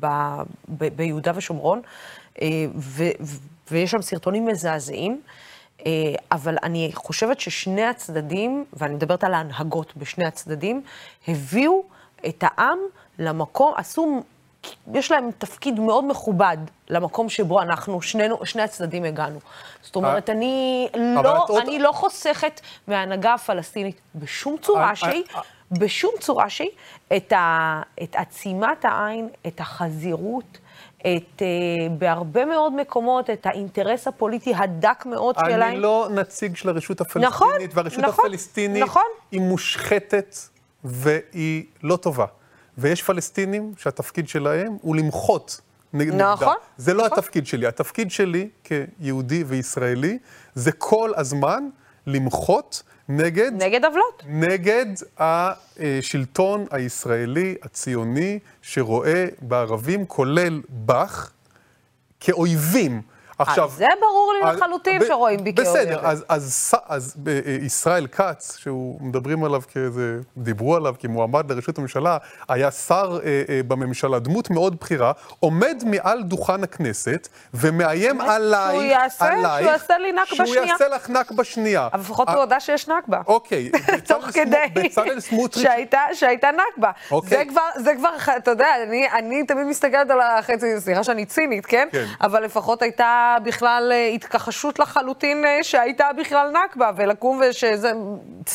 [0.03, 0.43] אה,
[0.95, 1.81] ביהודה ושומרון,
[3.71, 5.21] ויש שם סרטונים מזעזעים.
[6.31, 10.81] אבל אני חושבת ששני הצדדים, ואני מדברת על ההנהגות בשני הצדדים,
[11.27, 11.83] הביאו
[12.27, 12.77] את העם
[13.19, 14.23] למקום, עשו
[14.93, 16.57] יש להם תפקיד מאוד מכובד
[16.89, 19.39] למקום שבו אנחנו, שנינו, שני הצדדים הגענו.
[19.81, 24.95] זאת אומרת, אני לא, את עוד- אני לא חוסכת מההנהגה הפלסטינית בשום אה, צורה אה,
[24.95, 25.41] שהיא, אה.
[25.71, 26.69] בשום צורה שהיא,
[27.17, 30.57] את, ה, את עצימת העין, את החזירות,
[30.99, 31.47] את, אה,
[31.97, 35.61] בהרבה מאוד מקומות, את האינטרס הפוליטי הדק מאוד שלהם.
[35.61, 39.03] אני לא נציג של הרשות הפלסטינית, נכון, והרשות נכון, הפלסטינית נכון.
[39.31, 40.35] היא מושחתת
[40.83, 42.25] והיא לא טובה.
[42.77, 45.61] ויש פלסטינים שהתפקיד שלהם הוא למחות
[45.93, 46.33] נגד נגדה.
[46.33, 47.17] נכון, זה לא נכון.
[47.17, 47.67] התפקיד שלי.
[47.67, 50.17] התפקיד שלי כיהודי וישראלי
[50.55, 51.69] זה כל הזמן
[52.07, 54.23] למחות נגד נגד עוולות.
[54.27, 54.85] נגד
[55.17, 61.31] השלטון הישראלי הציוני שרואה בערבים, כולל בך,
[62.19, 63.01] כאויבים.
[63.39, 65.69] עכשיו, זה ברור לי אז- לחלוטין שרואים בי כאויבת.
[65.77, 70.01] בסדר, אז, אז, ס- אז ב- אה, ישראל כץ, שהוא, מדברים עליו כאיזה,
[70.37, 72.17] דיברו עליו כמועמד לראשות הממשלה,
[72.49, 78.81] היה שר אה, אה, בממשלה, דמות מאוד בכירה, עומד מעל דוכן הכנסת ומאיים עלייך, שהוא
[78.81, 80.65] יעשה- עלייך, שהוא יעשה לי נכבה שהוא שנייה.
[80.65, 81.87] יעשה לך נכבה שנייה.
[81.93, 83.21] אבל לפחות אה, הוא הודה שיש נכבה.
[83.27, 83.69] אוקיי,
[84.09, 86.91] תוך כדי בצלאל סמוטריץ' שהייתה, שהייתה נכבה.
[87.11, 87.29] אוקיי.
[87.37, 91.65] זה כבר, זה כבר, אתה יודע, אני, אני תמיד מסתכלת על החצי, סליחה שאני צינית,
[91.65, 91.87] כן?
[91.91, 92.05] כן.
[92.21, 97.91] אבל לפחות הייתה בכלל אה, התכחשות לחלוטין אה, שהייתה בכלל נכבה, ולקום ושזה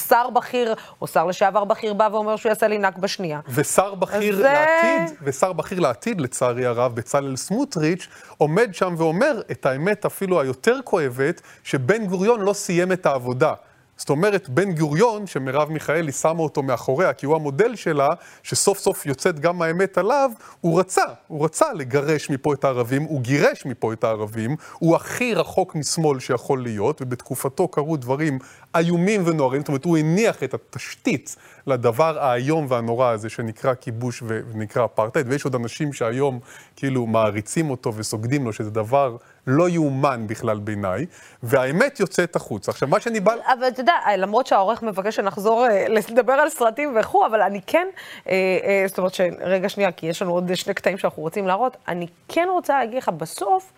[0.09, 3.41] שר בכיר, או שר לשעבר בכיר בא ואומר שהוא יעשה לי נכבה שנייה.
[3.49, 8.07] ושר בכיר זה- לעתיד, ושר בכיר לעתיד, לצערי הרב, בצלאל סמוטריץ',
[8.39, 13.53] עומד שם ואומר את האמת אפילו היותר כואבת, שבן גוריון לא סיים את העבודה.
[13.97, 18.09] זאת אומרת, בן גוריון, שמרב מיכאלי שמה אותו מאחוריה, כי הוא המודל שלה,
[18.43, 20.31] שסוף סוף יוצאת גם האמת עליו,
[20.61, 25.35] הוא רצה, הוא רצה לגרש מפה את הערבים, הוא גירש מפה את הערבים, הוא הכי
[25.35, 28.39] רחוק משמאל שיכול להיות, ובתקופתו קרו דברים
[28.77, 31.37] איומים ונוראים, זאת אומרת, הוא הניח את התשתית
[31.67, 36.41] לדבר האיום והנורא הזה שנקרא כיבוש ונקרא אפרטהייד, ויש עוד אנשים שהיום
[36.77, 39.17] כאילו מעריצים אותו וסוגדים לו, שזה דבר
[39.47, 41.07] לא יאומן בכלל בעיניי,
[41.43, 42.71] והאמת יוצאת החוצה.
[42.71, 43.35] עכשיו, מה שאני בא...
[43.47, 47.89] אבל אתה יודע, למרות שהעורך מבקש שנחזור אה, לדבר על סרטים וכו', אבל אני כן,
[48.29, 48.33] אה,
[48.65, 52.07] אה, זאת אומרת שרגע שנייה, כי יש לנו עוד שני קטעים שאנחנו רוצים להראות, אני
[52.29, 53.73] כן רוצה להגיד לך, בסוף,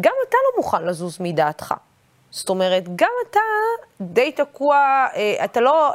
[0.00, 1.74] גם אתה לא מוכן לזוז מדעתך.
[2.30, 3.40] זאת אומרת, גם אתה
[4.00, 4.76] די תקוע,
[5.14, 5.92] אה, אתה לא...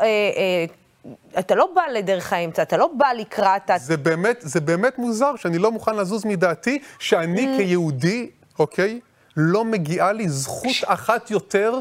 [1.39, 3.71] אתה לא בא לדרך האמצע, אתה לא בא לקראת...
[3.78, 7.57] זה באמת, זה באמת מוזר שאני לא מוכן לזוז מדעתי, שאני Mm.
[7.57, 8.99] כיהודי, אוקיי,
[9.38, 11.79] לא מגיעה לי זכות אחת יותר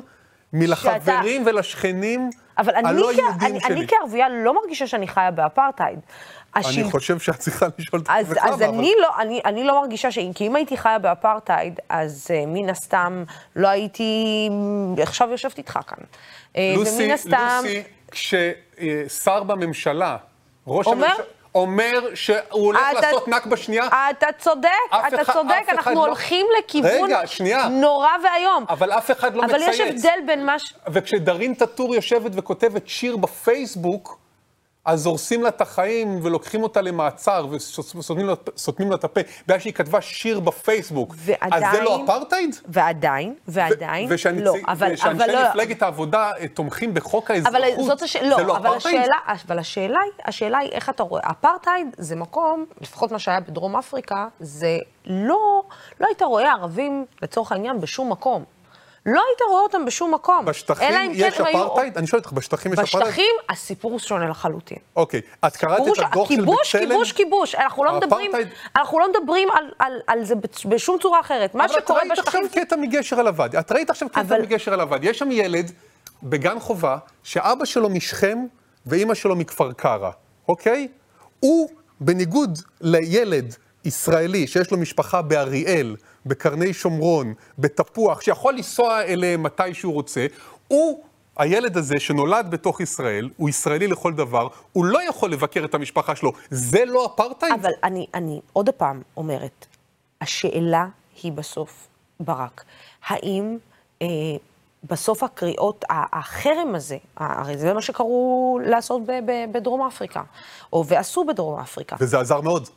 [0.52, 3.18] מלחברים ולשכנים אבל אני, הלא כ...
[3.18, 3.74] יהודים אני, שלי.
[3.74, 5.98] אני כערבייה לא מרגישה שאני חיה באפרטהייד.
[6.57, 9.80] אני חושב שאת צריכה לשאול את אז, עצמך אז למה, אני, לא, אני, אני לא
[9.80, 10.18] מרגישה ש...
[10.34, 13.24] כי אם הייתי חיה באפרטהייד, אז uh, מן הסתם
[13.57, 14.50] לא הייתי
[15.02, 15.98] עכשיו יושבת איתך כאן.
[16.57, 17.62] אה, לוסי, הסתם...
[17.62, 20.16] לוסי, כששר בממשלה,
[20.66, 21.07] ראש אומר?
[21.07, 21.24] הממשלה,
[21.55, 26.46] אומר שהוא הולך אתה- לעשות נכבה שנייה, אתה צודק, אתה אחד- צודק, אנחנו לא- הולכים
[26.59, 27.68] לכיוון רגע, שנייה.
[27.68, 28.64] נורא ואיום.
[28.68, 29.74] אבל אף אחד לא אבל מצייץ.
[29.74, 30.74] יש הבדל בין מה ש...
[30.92, 34.18] וכשדרין טאטור יושבת וכותבת שיר בפייסבוק,
[34.85, 38.26] אז הורסים לה את החיים ולוקחים אותה למעצר וסותמים
[38.91, 41.14] לה- את הפה, בגלל שהיא כתבה שיר בפייסבוק.
[41.18, 41.64] ועדיין...
[41.64, 42.57] אז זה לא אפרטהייד?
[42.68, 47.85] ועדיין, ועדיין, ושהנציג- לא, אבל, ושאנשי אבל לא, מפלגת העבודה אה, תומכים בחוק האזרחות, אבל
[47.85, 48.16] זאת הש...
[48.16, 49.01] לא, זה לא אבל אפרטהייד?
[49.01, 49.16] השאלה,
[49.49, 51.22] אבל השאלה היא, השאלה היא איך אתה רואה.
[51.30, 55.62] אפרטהייד זה מקום, לפחות מה שהיה בדרום אפריקה, זה לא,
[56.01, 58.45] לא היית רואה ערבים, לצורך העניין, בשום מקום.
[59.07, 60.44] לא היית רואה אותם בשום מקום.
[60.44, 61.98] בשטחים יש כן הם היו- אפרטהייד?
[61.98, 63.05] אני שואל אותך, בשטחים יש אפרטהייד?
[63.07, 64.78] בשטחים הסיפור שונה לחלוטין.
[64.96, 66.88] אוקיי, את קראת את הדוח של כיבוש, בצלם?
[66.88, 67.55] כיבוש, כיבוש.
[67.55, 68.32] אנחנו לא מדברים,
[68.76, 70.34] אנחנו לא מדברים על, על, על זה
[70.68, 71.55] בשום צורה אחרת.
[71.55, 72.64] מה אבל את שקורה ראית עכשיו בשטחים...
[72.64, 73.59] קטע מגשר על הוואדי.
[73.59, 75.07] את ראית עכשיו קטע מגשר על הוואדי.
[75.09, 75.70] יש שם ילד
[76.22, 78.38] בגן חובה, שאבא שלו משכם
[78.86, 80.11] ואימא שלו מכפר קרא,
[80.48, 80.88] אוקיי?
[81.40, 81.68] הוא,
[82.00, 83.55] בניגוד לילד
[83.85, 90.26] ישראלי שיש לו משפחה באריאל, בקרני שומרון, בתפוח, שיכול לנסוע אליהם מתי שהוא רוצה,
[90.68, 91.05] הוא...
[91.37, 96.16] הילד הזה שנולד בתוך ישראל, הוא ישראלי לכל דבר, הוא לא יכול לבקר את המשפחה
[96.16, 96.32] שלו.
[96.51, 97.55] זה לא אפרטהייד?
[97.55, 99.66] אבל אני, אני עוד פעם אומרת,
[100.20, 100.87] השאלה
[101.22, 101.87] היא בסוף,
[102.20, 102.64] ברק,
[103.07, 103.57] האם
[104.03, 104.07] אה,
[104.85, 109.03] בסוף הקריאות, החרם הזה, הרי זה מה שקראו לעשות
[109.53, 110.22] בדרום אפריקה,
[110.72, 111.97] או ועשו בדרום אפריקה.
[112.01, 112.68] וזה עזר מאוד.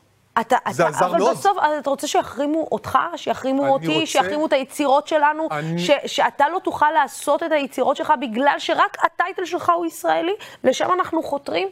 [0.41, 1.38] אתה, זה אתה, עזר אבל מאוד.
[1.38, 6.49] בסוף אתה רוצה שיחרימו אותך, שיחרימו אותי, רוצה- שיחרימו את היצירות שלנו, אני- ש, שאתה
[6.49, 10.33] לא תוכל לעשות את היצירות שלך בגלל שרק הטייטל שלך הוא ישראלי,
[10.63, 11.67] לשם אנחנו חותרים.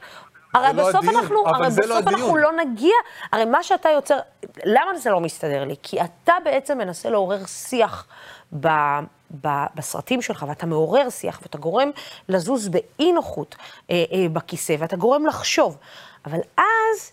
[0.53, 2.39] הרי לא בסוף הדיון, אנחנו, אבל הרי לא בסוף אנחנו הדיון.
[2.39, 2.93] לא נגיע,
[3.31, 4.19] הרי מה שאתה יוצר,
[4.65, 5.75] למה זה לא מסתדר לי?
[5.83, 8.07] כי אתה בעצם מנסה לעורר שיח
[8.59, 8.67] ב,
[9.41, 11.89] ב, בסרטים שלך, ואתה מעורר שיח, ואתה גורם
[12.29, 13.55] לזוז באי נוחות
[13.91, 15.77] אה, אה, בכיסא, ואתה גורם לחשוב.
[16.25, 17.11] אבל אז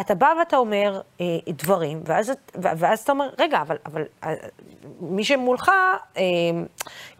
[0.00, 4.34] אתה בא ואתה אומר אה, דברים, ואז, ואז אתה אומר, רגע, אבל, אבל אה,
[5.00, 5.70] מי שמולך,
[6.16, 6.22] אה,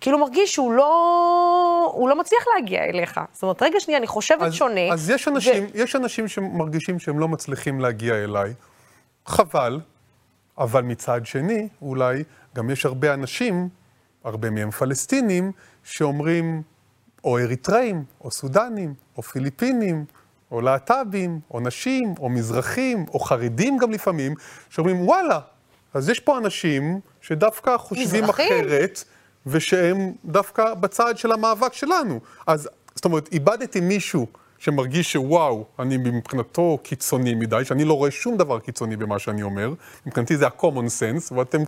[0.00, 3.20] כאילו מרגיש שהוא לא, הוא לא מצליח להגיע אליך.
[3.32, 4.92] זאת אומרת, רגע שנייה, אני חושבת אז, שונה.
[4.92, 5.78] אז יש אנשים, ו...
[5.78, 8.54] יש אנשים שמרגישים שהם לא מצליחים להגיע אליי.
[9.26, 9.80] חבל,
[10.58, 12.24] אבל מצד שני, אולי
[12.56, 13.68] גם יש הרבה אנשים,
[14.24, 15.52] הרבה מהם פלסטינים,
[15.84, 16.62] שאומרים,
[17.24, 20.04] או אריתראים, או סודנים, או פיליפינים,
[20.52, 24.34] או להט"בים, או נשים, או מזרחים, או חרדים גם לפעמים,
[24.70, 25.40] שאומרים, וואלה,
[25.94, 28.46] אז יש פה אנשים שדווקא חושבים מזרחים?
[28.46, 29.04] אחרת,
[29.46, 32.20] ושהם דווקא בצד של המאבק שלנו.
[32.46, 34.26] אז זאת אומרת, איבדתי מישהו
[34.58, 39.72] שמרגיש שוואו, אני מבחינתו קיצוני מדי, שאני לא רואה שום דבר קיצוני במה שאני אומר,
[40.06, 41.58] מבחינתי זה ה-common sense, ואתם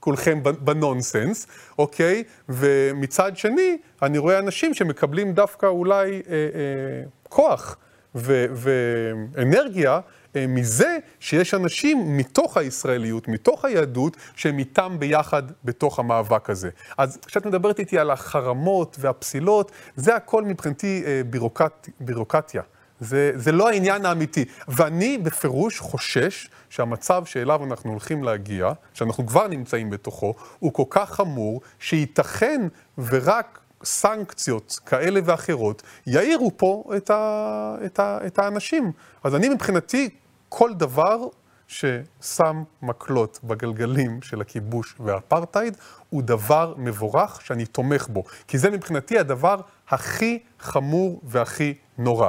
[0.00, 1.46] כולכם בנונסנס,
[1.78, 2.24] אוקיי?
[2.48, 7.76] ומצד שני, אני רואה אנשים שמקבלים דווקא אולי אה, אה, כוח
[8.14, 10.00] ואנרגיה
[10.36, 16.70] אה, מזה שיש אנשים מתוך הישראליות, מתוך היהדות, שהם איתם ביחד בתוך המאבק הזה.
[16.98, 22.62] אז כשאת מדברת איתי על החרמות והפסילות, זה הכל מבחינתי אה, בירוקרט, בירוקרטיה.
[23.00, 24.44] זה, זה לא העניין האמיתי.
[24.68, 31.10] ואני בפירוש חושש שהמצב שאליו אנחנו הולכים להגיע, שאנחנו כבר נמצאים בתוכו, הוא כל כך
[31.10, 38.92] חמור, שייתכן ורק סנקציות כאלה ואחרות יאירו פה את, ה, את, ה, את האנשים.
[39.24, 40.10] אז אני מבחינתי,
[40.48, 41.26] כל דבר
[41.68, 45.76] ששם מקלות בגלגלים של הכיבוש והאפרטהייד,
[46.10, 48.24] הוא דבר מבורך שאני תומך בו.
[48.48, 52.28] כי זה מבחינתי הדבר הכי חמור והכי נורא.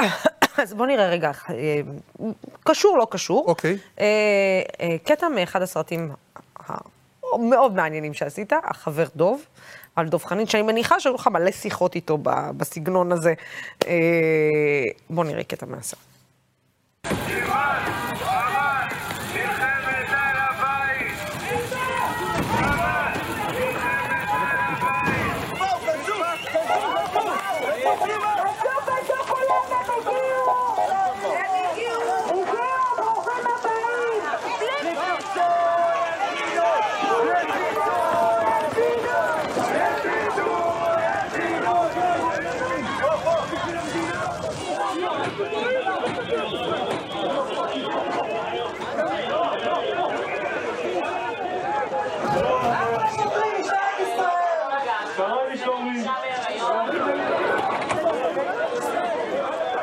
[0.62, 1.30] אז בוא נראה רגע,
[2.64, 3.44] קשור, לא קשור.
[3.46, 3.78] אוקיי.
[4.00, 4.06] אה,
[4.80, 6.12] אה, קטע מאחד הסרטים
[7.32, 9.46] המאוד מעניינים שעשית, החבר דוב,
[9.96, 12.18] על דוב חנין, שאני מניחה שהיו לך מלא שיחות איתו
[12.56, 13.34] בסגנון הזה.
[13.86, 13.92] אה,
[15.10, 16.00] בוא נראה קטע מהסרט.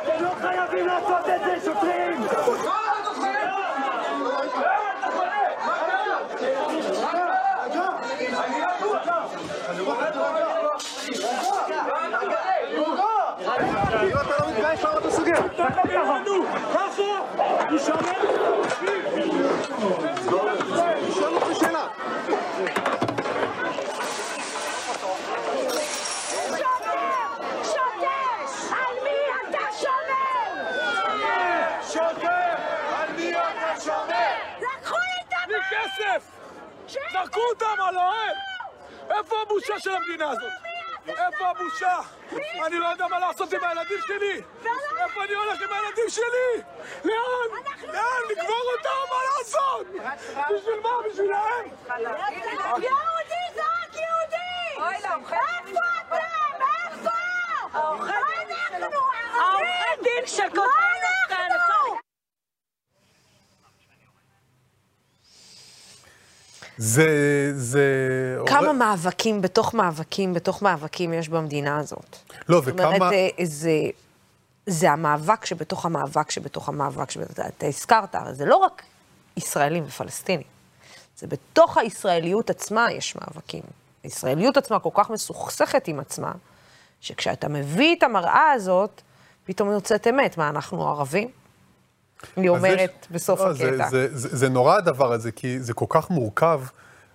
[0.03, 2.23] אתם לא חייבים לעשות את זה, שוטרים!
[27.53, 28.09] שוטר!
[28.71, 29.17] על מי
[29.49, 30.51] אתה שומר?
[31.87, 32.55] שוטר!
[32.95, 34.33] על מי אתה שומר?
[34.57, 35.55] לקחו לי את תני
[35.99, 36.23] כסף!
[36.87, 38.35] זרקו אותם על האוהל!
[39.09, 40.51] איפה הבושה של המדינה הזאת?
[41.07, 41.99] איפה הבושה?
[42.65, 44.41] אני לא יודע מה לעשות עם הילדים שלי!
[45.03, 46.63] איפה אני הולך עם הילדים שלי?
[47.03, 47.61] לאן?
[47.87, 48.21] לאן?
[48.29, 48.89] לקבור אותם?
[49.09, 49.87] מה לעשות?
[50.55, 50.89] בשביל מה?
[51.09, 51.63] בשבילם?
[52.59, 54.95] יהודי זרק יהודי!
[54.95, 56.19] איפה אתם?
[56.91, 57.09] איפה?
[57.73, 58.99] מה אנחנו?
[59.33, 61.95] העורכי דין שכותבים את אנחנו?
[66.81, 67.51] זה...
[67.55, 67.85] זה...
[68.45, 72.17] כמה מאבקים בתוך מאבקים בתוך מאבקים יש במדינה הזאת.
[72.49, 72.95] לא, זאת וכמה...
[72.95, 73.79] אומרת, אה, זה,
[74.65, 77.39] זה המאבק שבתוך המאבק שבתוך המאבק שבתוך...
[77.39, 78.83] אתה הזכרת, הרי זה לא רק
[79.37, 80.47] ישראלים ופלסטינים.
[81.17, 83.63] זה בתוך הישראליות עצמה יש מאבקים.
[84.03, 86.31] הישראליות עצמה כל כך מסוכסכת עם עצמה,
[87.01, 89.01] שכשאתה מביא את המראה הזאת,
[89.45, 90.37] פתאום יוצאת אמת.
[90.37, 91.29] מה, אנחנו ערבים?
[92.37, 93.89] אני אומרת יש- בסוף לא, זה, הקטע.
[93.89, 96.61] זה, זה, זה נורא הדבר הזה, כי זה כל כך מורכב,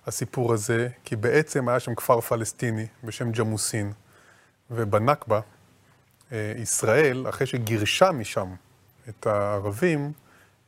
[0.07, 3.91] הסיפור הזה, כי בעצם היה שם כפר פלסטיני בשם ג'מוסין,
[4.71, 5.39] ובנכבה,
[6.31, 8.47] אה, ישראל, אחרי שגירשה משם
[9.09, 10.11] את הערבים,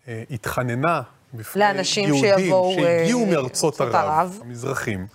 [0.08, 1.02] אה, התחננה
[1.34, 4.40] בפני לאנשים יהודים שיבואו, שהגיעו אה, מארצות ארצות ערב, ערב.
[4.42, 5.08] המזרחים.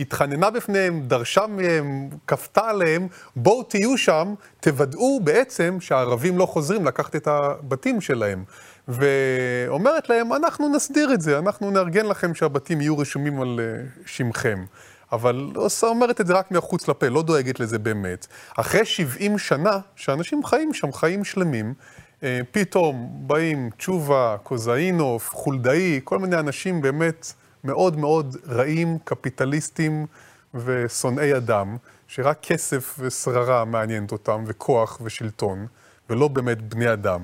[0.00, 7.16] התחננה בפניהם, דרשה מהם, כפתה עליהם, בואו תהיו שם, תוודאו בעצם שהערבים לא חוזרים לקחת
[7.16, 8.44] את הבתים שלהם.
[8.88, 14.64] ואומרת להם, אנחנו נסדיר את זה, אנחנו נארגן לכם שהבתים יהיו רשומים על אה, שמכם.
[15.12, 15.50] אבל
[15.82, 18.26] אומרת את זה רק מחוץ לפה, לא דואגת לזה באמת.
[18.56, 21.74] אחרי 70 שנה, שאנשים חיים שם חיים שלמים,
[22.22, 27.32] אה, פתאום באים תשובה, קוזאינוף, חולדאי, כל מיני אנשים באמת
[27.64, 30.06] מאוד מאוד רעים, קפיטליסטים
[30.54, 31.76] ושונאי אדם,
[32.08, 35.66] שרק כסף ושררה מעניינת אותם, וכוח ושלטון,
[36.10, 37.20] ולא באמת בני אדם.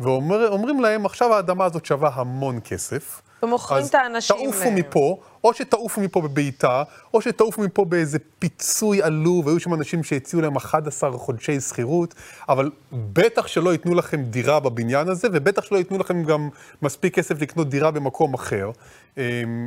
[0.00, 3.22] ואומרים להם, עכשיו האדמה הזאת שווה המון כסף.
[3.44, 4.36] ומוכרים את האנשים...
[4.36, 6.82] אז תעופו אה, מפה, או שתעופו מפה בבעיטה,
[7.14, 12.14] או שתעופו מפה באיזה פיצוי עלוב, והיו שם אנשים שהציעו להם 11 חודשי שכירות,
[12.48, 16.48] אבל בטח שלא ייתנו לכם דירה בבניין הזה, ובטח שלא ייתנו לכם גם
[16.82, 18.70] מספיק כסף לקנות דירה במקום אחר.
[19.18, 19.22] אמ,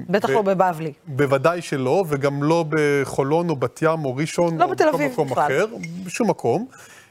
[0.09, 0.93] בטח ו- לא בבבלי.
[1.07, 5.43] בוודאי שלא, וגם לא בחולון או בת ים או ראשון, לא או בתל אביב בכלל.
[5.45, 5.65] אחר,
[6.05, 6.67] בשום מקום.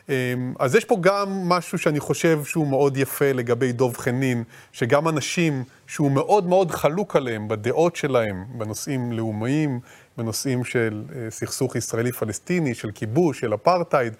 [0.08, 5.08] אמ, אז יש פה גם משהו שאני חושב שהוא מאוד יפה לגבי דוב חנין, שגם
[5.08, 9.80] אנשים שהוא מאוד מאוד חלוק עליהם בדעות שלהם, בנושאים לאומיים,
[10.16, 14.12] בנושאים של אה, סכסוך ישראלי-פלסטיני, של כיבוש, של אפרטהייד,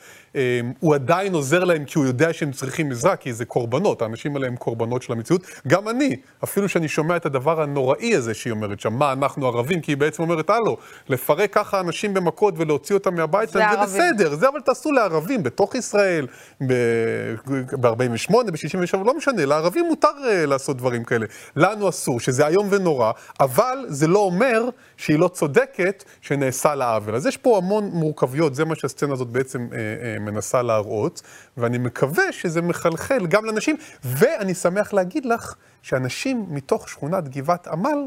[0.81, 4.47] הוא עדיין עוזר להם כי הוא יודע שהם צריכים עזרה, כי זה קורבנות, האנשים האלה
[4.47, 5.43] הם קורבנות של המציאות.
[5.69, 9.81] גם אני, אפילו שאני שומע את הדבר הנוראי הזה שהיא אומרת שם, מה אנחנו ערבים,
[9.81, 10.77] כי היא בעצם אומרת, הלו,
[11.09, 14.13] לפרק ככה אנשים במכות ולהוציא אותם מהבית שלהם, זה ערבים.
[14.13, 16.27] בסדר, זה אבל תעשו לערבים בתוך ישראל,
[16.67, 21.27] ב-48, ב-67, לא משנה, לערבים מותר אה, לעשות דברים כאלה.
[21.57, 27.15] לנו אסור, שזה איום ונורא, אבל זה לא אומר שהיא לא צודקת שנעשה לה עוול.
[27.15, 31.23] אז יש פה המון מורכבויות, זה מה שהסצנה הזאת בעצם אה, אה, מנסה להראות,
[31.57, 37.99] ואני מקווה שזה מחלחל גם לנשים, ואני שמח להגיד לך שאנשים מתוך שכונת גבעת עמל,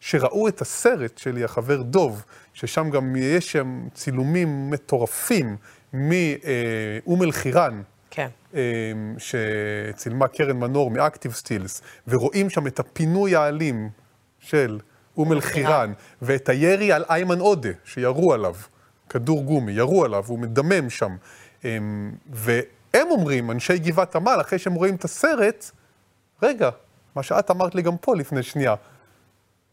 [0.00, 5.56] שראו את הסרט שלי, החבר דוב, ששם גם יש שם צילומים מטורפים
[5.92, 8.28] מאום אל-חיראן, כן.
[8.54, 8.60] אה,
[9.18, 13.90] שצילמה קרן מנור מאקטיב סטילס, ורואים שם את הפינוי האלים
[14.38, 14.78] של
[15.16, 15.92] אום אל-חיראן,
[16.22, 18.54] ואת הירי על איימן עודה, שירו עליו,
[19.08, 21.16] כדור גומי, ירו עליו, הוא מדמם שם.
[21.64, 21.78] אה,
[22.30, 25.70] והם אומרים, אנשי גבעת עמל, אחרי שהם רואים את הסרט,
[26.42, 26.70] רגע,
[27.16, 28.74] מה שאת אמרת לי גם פה לפני שנייה,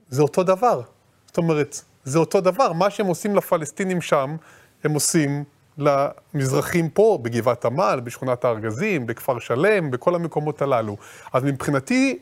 [0.10, 0.82] זה אותו דבר.
[1.28, 2.74] זאת אומרת, זה אותו דבר.
[2.74, 4.36] מה שהם עושים לפלסטינים שם,
[4.84, 5.44] הם עושים
[5.78, 10.98] למזרחים פה, בגבעת עמל, בשכונת הארגזים, בכפר שלם, בכל המקומות הללו.
[11.34, 12.20] אז מבחינתי,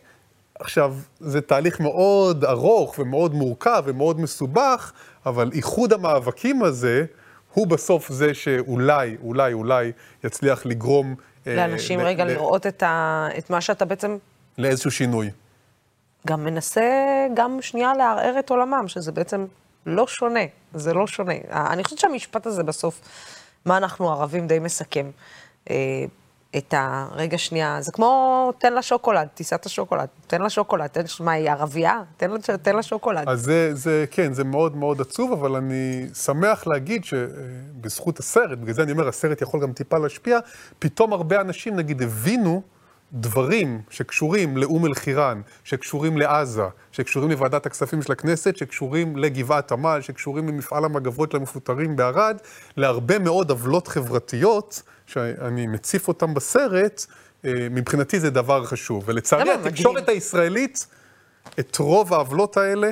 [0.59, 4.91] עכשיו, זה תהליך מאוד ארוך ומאוד מורכב ומאוד מסובך,
[5.25, 7.05] אבל איחוד המאבקים הזה,
[7.55, 9.91] הוא בסוף זה שאולי, אולי, אולי
[10.23, 11.15] יצליח לגרום...
[11.47, 13.27] אה, לאנשים ל- רגע ל- לראות את, ה...
[13.37, 14.17] את מה שאתה בעצם
[14.57, 15.29] לאיזשהו שינוי.
[16.27, 16.83] גם מנסה
[17.33, 19.45] גם שנייה לערער את עולמם, שזה בעצם
[19.85, 20.39] לא שונה,
[20.73, 21.33] זה לא שונה.
[21.49, 23.01] אני חושבת שהמשפט הזה בסוף,
[23.65, 25.09] מה אנחנו ערבים, די מסכם.
[26.55, 30.87] אה, את הרגע שנייה, זה כמו תן לה שוקולד, תישא את השוקולד, תן לה שוקולד,
[30.87, 32.01] תן, מה, היא ערבייה?
[32.17, 32.31] תן
[32.61, 33.29] תן לה שוקולד.
[33.29, 38.73] אז זה, זה, כן, זה מאוד מאוד עצוב, אבל אני שמח להגיד שבזכות הסרט, בגלל
[38.73, 40.39] זה אני אומר, הסרט יכול גם טיפה להשפיע,
[40.79, 42.61] פתאום הרבה אנשים, נגיד, הבינו
[43.13, 50.47] דברים שקשורים לאום אל-חיראן, שקשורים לעזה, שקשורים לוועדת הכספים של הכנסת, שקשורים לגבעת עמל, שקשורים
[50.47, 52.37] למפעל המגבות של המפוטרים בערד,
[52.77, 57.05] להרבה מאוד עוולות חברתיות, שאני מציף אותם בסרט,
[57.45, 59.03] אה, מבחינתי זה דבר חשוב.
[59.07, 59.51] ולצערי.
[59.53, 60.87] התקשורת הישראלית,
[61.59, 62.91] את רוב העוולות האלה,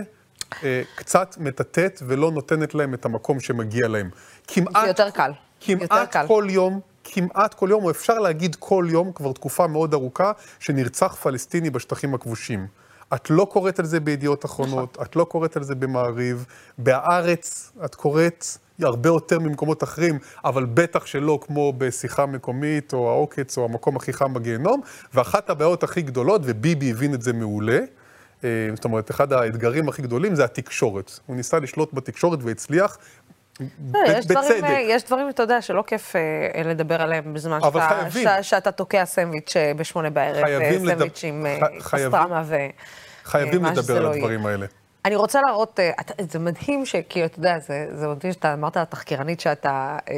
[0.64, 4.10] אה, קצת מטאטאת ולא נותנת להם את המקום שמגיע להם.
[4.48, 4.74] כמעט...
[4.82, 5.32] זה יותר קל.
[5.68, 6.28] יותר כמעט קל.
[6.28, 11.16] כל יום, כמעט כל יום, או אפשר להגיד כל יום, כבר תקופה מאוד ארוכה, שנרצח
[11.16, 12.68] פלסטיני בשטחים הכבושים.
[13.16, 16.46] את לא קוראת על זה בידיעות אחרונות, את לא קוראת על זה במעריב.
[16.78, 18.46] בהארץ את קוראת
[18.82, 24.14] הרבה יותר ממקומות אחרים, אבל בטח שלא כמו בשיחה מקומית, או העוקץ, או המקום הכי
[24.14, 24.82] חם בגיהנום.
[25.14, 27.80] ואחת הבעיות הכי גדולות, וביבי הבין את זה מעולה,
[28.44, 31.20] אה, זאת אומרת, אחד האתגרים הכי גדולים זה התקשורת.
[31.26, 32.98] הוא ניסה לשלוט בתקשורת והצליח,
[33.60, 34.64] יש דברים, בצדק.
[34.64, 38.24] אה, יש דברים, אתה יודע, שלא כיף אה, לדבר עליהם בזמן שאתה, חייבים.
[38.24, 40.46] שאתה, שאתה תוקע סנדוויץ' אה, בשמונה בערב,
[40.78, 41.46] סנדוויץ' עם
[41.80, 42.56] פסטרמה ו...
[43.24, 44.16] חייבים לדבר לא על יהיה.
[44.16, 44.66] הדברים האלה.
[45.06, 45.80] אני רוצה להראות,
[46.32, 50.16] זה מדהים שכאילו, אתה יודע, זה, זה מדהים שאתה אמרת לתחקירנית שאתה, אה,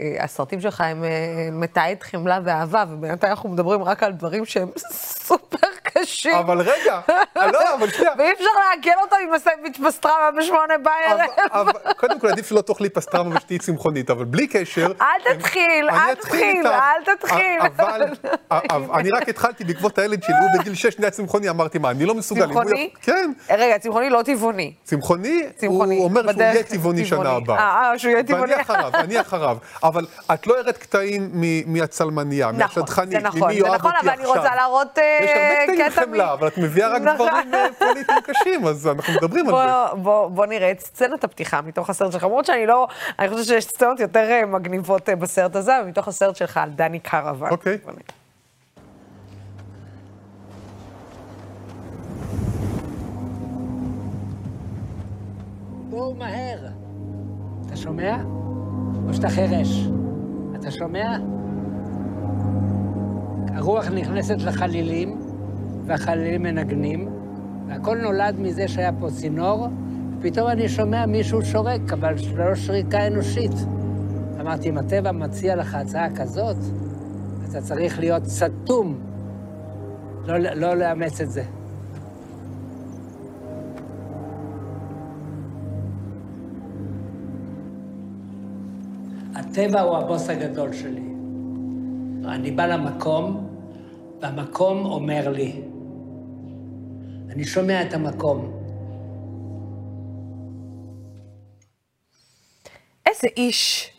[0.00, 4.68] אה, הסרטים שלך הם אה, מתעד חמלה ואהבה, ובינתיים אנחנו מדברים רק על דברים שהם
[5.26, 5.66] סופר
[5.98, 6.34] קשים.
[6.34, 7.00] אבל רגע,
[7.36, 8.12] לא, אבל שנייה.
[8.18, 11.70] ואי אפשר לעגל אותם עם הסנדוויץ' פסטרמה בשמונה בערב.
[11.96, 14.86] קודם כל, עדיף שלא תאכלי פסטרמה ושתהיי צמחונית, אבל בלי קשר...
[15.00, 16.66] אל תתחיל, אל תתחיל.
[16.66, 17.60] אל תתחיל.
[17.60, 18.06] אבל
[18.50, 22.04] אבל אני רק התחלתי בעקבות הילד שלי, הוא בגיל 6 נהיה צמחוני, אמרתי, מה, אני
[22.04, 22.46] לא מסוגל.
[22.46, 22.90] צמחוני?
[23.02, 23.32] כן.
[23.50, 24.72] רגע, צמחוני לא טבעוני.
[24.84, 27.30] צמחוני, צמחוני, הוא אומר שהוא יהיה טבעוני שנה.
[27.30, 27.58] הבאה.
[27.58, 28.52] אה, אה, שהוא יהיה טבעוני.
[28.52, 29.56] ואני אחריו, אני אחריו.
[29.82, 31.30] אבל את לא הראית קטעים
[31.66, 34.36] מהצלמניה, נכון, מהשדכנית, זה נכון, ממי זה יאהב נכון, אותי אבל אני עכשיו.
[34.36, 36.04] רוצה להראות אה, יש הרבה קטעים קטע מ...
[36.04, 37.28] חמלה, אבל את מביאה רק נכון.
[37.28, 40.00] דברים אה, פוליטיים קשים, אז אנחנו מדברים על זה.
[40.28, 44.00] בוא נראה את סצנת הפתיחה מתוך הסרט שלך, למרות שאני לא, אני חושבת שיש סצנות
[44.00, 47.50] יותר אה, מגניבות אה, בסרט הזה, מתוך הסרט שלך על דני קרוון.
[47.50, 47.78] אוקיי.
[55.90, 56.58] בואו מהר.
[57.66, 58.16] אתה שומע?
[59.08, 59.68] או שאתה חירש.
[60.60, 61.16] אתה שומע?
[63.54, 65.23] הרוח נכנסת לחלילים,
[65.86, 67.08] והחלילים מנגנים,
[67.68, 69.68] והכל נולד מזה שהיה פה צינור,
[70.18, 73.52] ופתאום אני שומע מישהו שורק, אבל לא שריקה אנושית.
[74.40, 76.56] אמרתי, אם הטבע מציע לך הצעה כזאת,
[77.50, 78.98] אתה צריך להיות סתום,
[80.26, 81.42] לא, לא לאמץ את זה.
[89.34, 91.14] הטבע הוא הבוס הגדול שלי.
[92.28, 93.46] אני בא למקום,
[94.22, 95.63] והמקום אומר לי.
[97.34, 98.60] אני שומע את המקום.
[103.06, 103.90] איזה איש.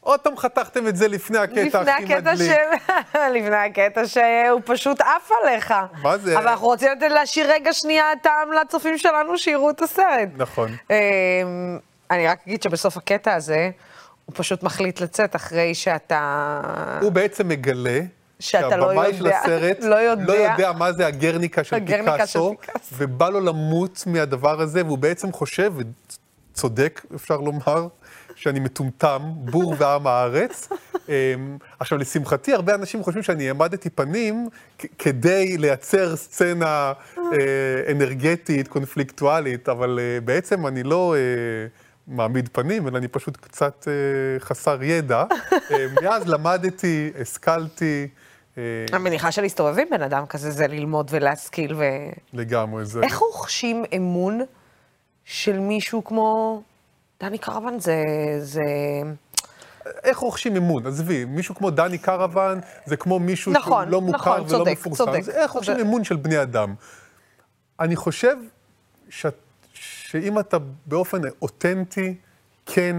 [0.00, 2.52] עוד פעם חתכתם את זה לפני הקטע לפני הכי מדליק.
[2.52, 3.18] של...
[3.34, 5.74] לפני הקטע שהוא פשוט עף עליך.
[6.02, 6.38] מה זה?
[6.38, 10.28] אבל אנחנו רוצים לתת להשאיר רגע שנייה טעם לצופים שלנו שיראו את הסרט.
[10.36, 10.76] נכון.
[10.90, 11.78] אמ,
[12.10, 13.70] אני רק אגיד שבסוף הקטע הזה,
[14.26, 16.60] הוא פשוט מחליט לצאת אחרי שאתה...
[17.00, 18.00] הוא בעצם מגלה
[18.42, 20.24] שאתה לא שהבמאי של יודע- הסרט לא יודע.
[20.24, 22.94] לא יודע מה זה הגרניקה של הגרניקה של פיקאסו, פיקאסו.
[22.98, 25.72] ובא לו למות מהדבר הזה, והוא בעצם חושב,
[26.52, 27.86] וצודק אפשר לומר,
[28.34, 30.68] שאני מטומטם, בור ועם הארץ.
[31.08, 31.12] אמ,
[31.80, 34.48] עכשיו, לשמחתי, הרבה אנשים חושבים שאני העמדתי פנים
[34.98, 41.14] כדי לייצר סצנה אה, אנרגטית, קונפליקטואלית, אבל אה, בעצם אני לא...
[41.16, 41.66] אה,
[42.06, 43.92] מעמיד פנים, אלא אני פשוט קצת אה,
[44.40, 45.24] חסר ידע.
[45.52, 48.08] אה, מאז למדתי, השכלתי,
[48.58, 51.82] אה, אני מניחה שלהסתובב עם בן אדם כזה זה ללמוד ולהשכיל ו...
[52.32, 52.84] לגמרי.
[52.84, 53.00] זה...
[53.02, 54.40] איך רוכשים אמון
[55.24, 56.62] של מישהו כמו
[57.20, 57.78] דני קרבן?
[57.78, 58.02] זה...
[58.38, 58.60] זה...
[60.04, 60.86] איך רוכשים אמון?
[60.86, 64.72] עזבי, מישהו כמו דני קרוון, זה כמו מישהו נכון, שהוא לא מוכר נכון, ולא צודק,
[64.72, 65.04] מפורסם.
[65.04, 65.86] צודק, אז איך רוכשים צודק.
[65.86, 66.74] אמון של בני אדם?
[67.80, 68.36] אני חושב
[69.08, 69.26] ש...
[69.74, 72.14] שאם אתה באופן אותנטי,
[72.66, 72.96] כן,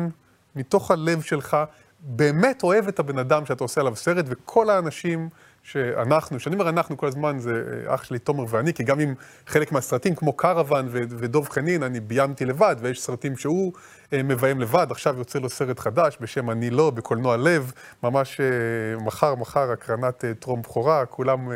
[0.55, 1.57] מתוך הלב שלך,
[2.03, 5.29] באמת אוהב את הבן אדם שאתה עושה עליו סרט, וכל האנשים
[5.63, 9.13] שאנחנו, כשאני אומר אנחנו כל הזמן, זה אה, אח שלי תומר ואני, כי גם עם
[9.47, 13.73] חלק מהסרטים, כמו קרוון ו- ודוב חנין, אני ביימתי לבד, ויש סרטים שהוא
[14.13, 17.71] אה, מביים לבד, עכשיו יוצא לו סרט חדש בשם אני לא, בקולנוע לב,
[18.03, 21.55] ממש אה, מחר, מחר, הקרנת אה, טרום בכורה, כולם אה,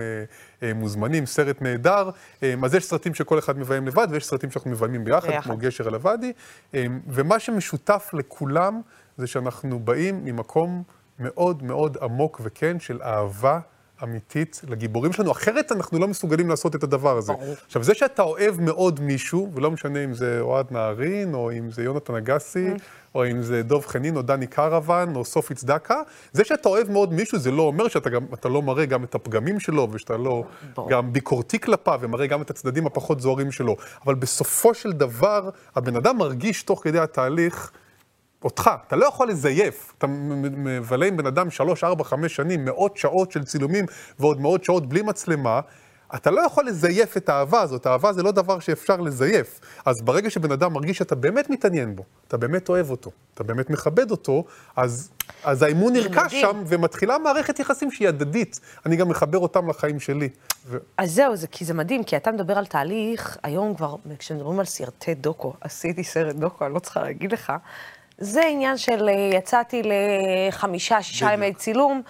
[0.63, 2.09] אה, מוזמנים, סרט נהדר.
[2.43, 5.43] אה, אז יש סרטים שכל אחד מביים לבד, ויש סרטים שאנחנו מביימים ביחד, ביחד.
[5.43, 6.33] כמו גשר על הוואדי,
[6.75, 8.81] אה, ומה שמשותף לכולם
[9.17, 10.83] זה שאנחנו באים ממקום
[11.19, 13.59] מאוד מאוד עמוק וכן של אהבה
[14.03, 17.33] אמיתית לגיבורים שלנו, אחרת אנחנו לא מסוגלים לעשות את הדבר הזה.
[17.65, 21.83] עכשיו, זה שאתה אוהב מאוד מישהו, ולא משנה אם זה אוהד נהרין, או אם זה
[21.83, 22.67] יונתן אגסי,
[23.15, 26.01] או אם זה דוב חנין, או דני קרוון, או סופי צדקה,
[26.31, 29.59] זה שאתה אוהב מאוד מישהו, זה לא אומר שאתה גם, לא מראה גם את הפגמים
[29.59, 30.43] שלו, ושאתה לא.
[30.89, 33.75] גם ביקורתי כלפיו, ומראה גם את הצדדים הפחות זוהרים שלו.
[34.05, 37.71] אבל בסופו של דבר, הבן אדם מרגיש תוך כדי התהליך,
[38.47, 39.93] אותך, אתה לא יכול לזייף.
[39.97, 43.85] אתה מבלה עם בן אדם שלוש, ארבע, חמש שנים, מאות שעות של צילומים
[44.19, 45.59] ועוד מאות שעות בלי מצלמה,
[46.15, 47.87] אתה לא יכול לזייף את האהבה הזאת.
[47.87, 49.59] אהבה זה לא דבר שאפשר לזייף.
[49.85, 53.69] אז ברגע שבן אדם מרגיש שאתה באמת מתעניין בו, אתה באמת אוהב אותו, אתה באמת
[53.69, 54.43] מכבד אותו,
[54.75, 55.11] אז,
[55.43, 56.35] אז האמון נרכש.
[56.35, 58.59] שם, ומתחילה מערכת יחסים שהיא הדדית.
[58.85, 60.29] אני גם מחבר אותם לחיים שלי.
[60.65, 60.77] ו...
[60.97, 64.65] אז זהו, זה, כי זה מדהים, כי אתה מדבר על תהליך, היום כבר, כשמדברים על
[64.65, 67.53] סרטי דוקו, עשיתי סרט דוקו, אני לא צריכה להגיד לך,
[68.17, 72.01] זה עניין של אה, יצאתי לחמישה, שישה ימי צילום,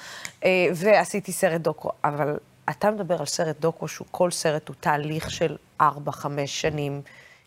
[0.45, 2.37] אה, ועשיתי סרט דוקו, אבל
[2.69, 7.01] אתה מדבר על סרט דוקו, שהוא כל סרט הוא תהליך של ארבע, חמש שנים.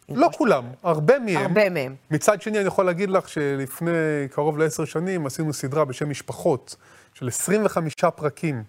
[0.09, 1.37] לא כולם, הרבה מהם.
[1.37, 1.95] הרבה מהם.
[2.11, 3.91] מצד שני, אני יכול להגיד לך שלפני
[4.31, 6.77] קרוב לעשר שנים עשינו סדרה בשם משפחות,
[7.15, 8.63] של 25 פרקים,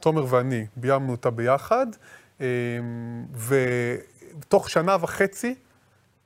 [0.00, 1.86] תומר ואני, ביימנו אותה ביחד,
[2.40, 2.46] אמ,
[4.38, 5.54] ותוך שנה וחצי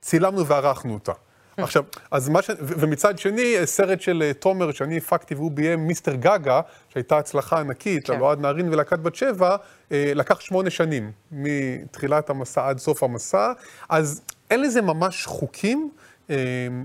[0.01, 1.13] צילמנו וערכנו אותה.
[1.57, 2.51] עכשיו, אז מה ש...
[2.61, 8.07] ומצד שני, סרט של אה, תומר שאני הפקתי והוא ביים מיסטר גגה, שהייתה הצלחה ענקית,
[8.07, 8.13] כן.
[8.13, 9.57] על אוהד נהרין ולהקת בת שבע,
[9.93, 13.53] אה, לקח שמונה שנים, מתחילת המסע עד סוף המסע,
[13.89, 15.91] אז אין לזה ממש חוקים,
[16.31, 16.37] אה,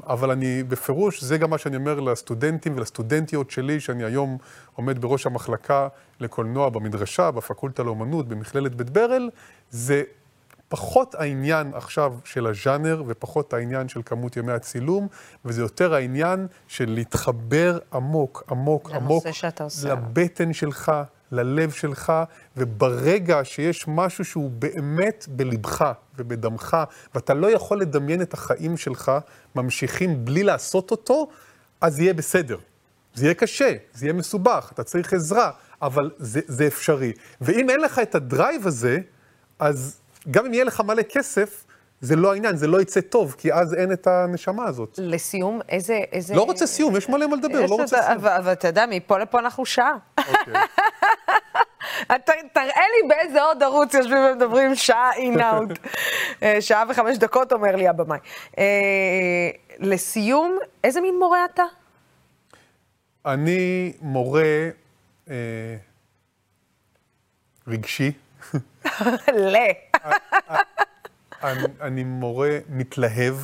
[0.07, 4.37] אבל אני בפירוש, זה גם מה שאני אומר לסטודנטים ולסטודנטיות שלי, שאני היום
[4.75, 5.87] עומד בראש המחלקה
[6.19, 9.29] לקולנוע במדרשה, בפקולטה לאומנות, במכללת בית ברל,
[9.69, 10.03] זה
[10.69, 15.07] פחות העניין עכשיו של הז'אנר ופחות העניין של כמות ימי הצילום,
[15.45, 19.89] וזה יותר העניין של להתחבר עמוק, עמוק, עמוק, שאתה עושה.
[19.93, 20.91] לבטן שלך,
[21.31, 22.13] ללב שלך,
[22.57, 26.77] וברגע שיש משהו שהוא באמת בלבך ובדמך,
[27.15, 29.11] ואתה לא יכול לדמיין את החיים שלך
[29.55, 31.27] ממשיכים בלי לעשות אותו,
[31.81, 32.57] אז יהיה בסדר.
[33.13, 35.51] זה יהיה קשה, זה יהיה מסובך, אתה צריך עזרה,
[35.81, 37.11] אבל זה, זה אפשרי.
[37.41, 38.99] ואם אין לך את הדרייב הזה,
[39.59, 39.99] אז
[40.31, 41.65] גם אם יהיה לך מלא כסף,
[42.01, 44.99] זה לא העניין, זה לא יצא טוב, כי אז אין את הנשמה הזאת.
[45.01, 45.99] לסיום, איזה...
[46.11, 46.35] איזה...
[46.35, 48.25] לא רוצה סיום, יש מלא מה לדבר, לא רוצה סיום.
[48.25, 49.97] אבל אתה יודע, מפה לפה אנחנו שעה.
[50.17, 50.53] אוקיי.
[52.53, 55.69] תראה לי באיזה עוד ערוץ יושבים ומדברים שעה אין אאוט.
[56.43, 58.19] אה, שעה וחמש דקות, אומר לי הבמאי.
[58.57, 58.63] אה,
[59.79, 61.63] לסיום, איזה מין מורה אתה?
[63.25, 64.69] אני מורה
[65.29, 65.75] אה,
[67.67, 68.11] רגשי.
[69.33, 69.57] ל.
[71.43, 73.35] אני, אני מורה מתלהב,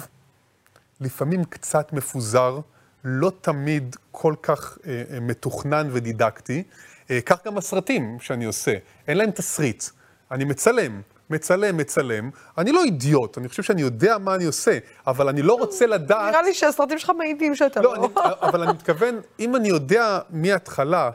[0.99, 2.60] לפעמים קצת מפוזר,
[3.04, 6.64] לא תמיד כל כך אה, אה, מתוכנן ודידקטי.
[7.12, 8.74] אה, כך גם הסרטים שאני עושה,
[9.08, 9.84] אין להם תסריט.
[10.32, 12.30] אני מצלם, מצלם, מצלם.
[12.58, 14.78] אני לא אידיוט, אני חושב שאני יודע מה אני עושה,
[15.08, 16.32] אבל אני לא רוצה לדעת...
[16.32, 18.04] נראה לי שהסרטים שלך מעידים שאתה לא, לא.
[18.04, 21.12] אני, אבל אני מתכוון, אם אני יודע מההתחלה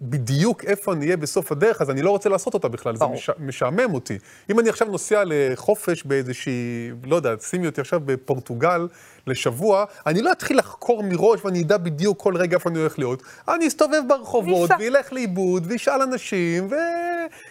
[0.00, 3.06] בדיוק איפה אני אהיה בסוף הדרך, אז אני לא רוצה לעשות אותה בכלל, זה.
[3.06, 4.18] מש, משעמם אותי.
[4.50, 8.88] אם אני עכשיו נוסע לחופש באיזושהי, לא יודע, שימי אותי עכשיו בפורטוגל
[9.26, 13.22] לשבוע, אני לא אתחיל לחקור מראש ואני אדע בדיוק כל רגע איפה אני הולך להיות.
[13.48, 14.76] אני אסתובב ברחובות, ניסע.
[14.78, 16.68] וילך לאיבוד, וישאל אנשים,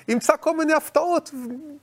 [0.07, 1.31] וימצא כל מיני הפתעות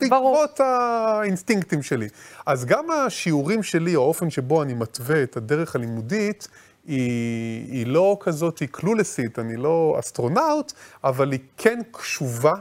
[0.01, 2.09] בעקבות האינסטינקטים שלי.
[2.47, 6.49] אז גם השיעורים שלי, או האופן שבו אני מתווה את הדרך הלימודית,
[6.87, 10.73] היא, היא לא כזאת, היא clueless ית, אני לא אסטרונאוט,
[11.05, 12.53] אבל היא כן קשובה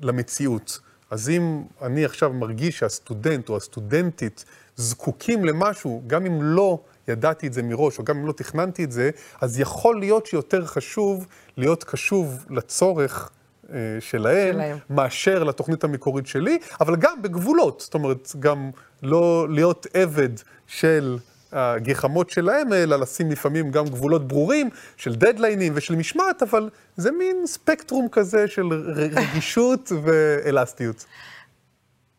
[0.00, 0.78] למציאות.
[1.10, 4.44] אז אם אני עכשיו מרגיש שהסטודנט או הסטודנטית
[4.76, 6.78] זקוקים למשהו, גם אם לא
[7.08, 10.66] ידעתי את זה מראש, או גם אם לא תכננתי את זה, אז יכול להיות שיותר
[10.66, 11.26] חשוב
[11.56, 13.30] להיות קשוב לצורך
[13.72, 14.78] אה, שלהם, שלהם.
[14.90, 17.80] מאשר לתוכנית המקורית שלי, אבל גם בגבולות.
[17.80, 18.70] זאת אומרת, גם
[19.02, 20.30] לא להיות עבד
[20.66, 21.18] של
[21.52, 27.46] הגחמות שלהם, אלא לשים לפעמים גם גבולות ברורים של דדליינים ושל משמעת, אבל זה מין
[27.46, 31.06] ספקטרום כזה של רגישות ואלסטיות.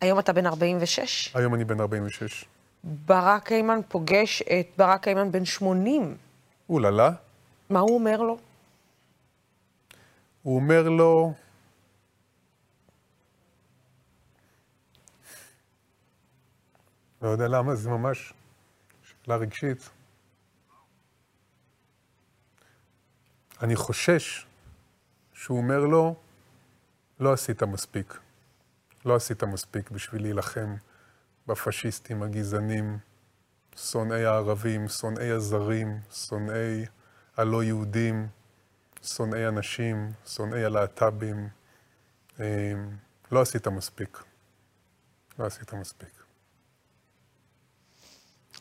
[0.02, 2.46] היום אתה בן 46, היום אני בן 46.
[2.84, 6.16] ברק היימן פוגש את ברק היימן בן 80.
[6.70, 7.12] אוללה.
[7.70, 8.38] מה הוא אומר לו?
[10.44, 11.34] הוא אומר לו,
[17.22, 18.34] לא יודע למה, זה ממש
[19.28, 19.90] שאלה רגשית.
[23.62, 24.46] אני חושש
[25.34, 26.16] שהוא אומר לו,
[27.20, 28.20] לא עשית מספיק.
[29.06, 30.76] לא עשית מספיק בשביל להילחם
[31.48, 32.98] בפשיסטים הגזענים,
[33.76, 36.86] שונאי הערבים, שונאי הזרים, שונאי
[37.38, 38.28] הלא יהודים,
[39.04, 41.50] שונאי אנשים, שונאי הלהט"בים.
[42.40, 42.74] אה,
[43.32, 44.24] לא עשית מספיק.
[45.40, 46.17] לא עשית מספיק.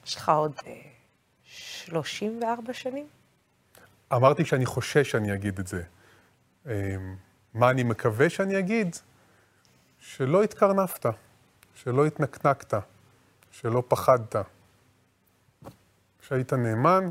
[0.06, 0.80] יש לך עוד אה,
[1.44, 3.06] 34 שנים?
[4.12, 5.82] אמרתי שאני חושש שאני אגיד את זה.
[6.66, 6.96] אה,
[7.54, 8.96] מה אני מקווה שאני אגיד?
[9.98, 11.06] שלא התקרנפת,
[11.74, 12.74] שלא התנקנקת,
[13.50, 14.36] שלא פחדת,
[16.20, 17.04] שהיית נאמן,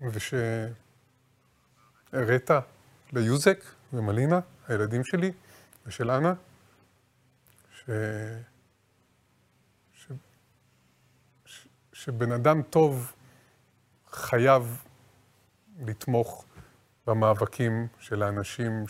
[0.00, 0.50] ושהראת
[3.12, 5.32] ליוזק ומלינה, הילדים שלי,
[5.86, 6.34] ושל אנה.
[7.72, 7.90] ש...
[9.94, 10.12] ש...
[12.04, 13.12] שבן אדם טוב
[14.10, 14.84] חייב
[15.86, 16.44] לתמוך
[17.06, 18.84] במאבקים של האנשים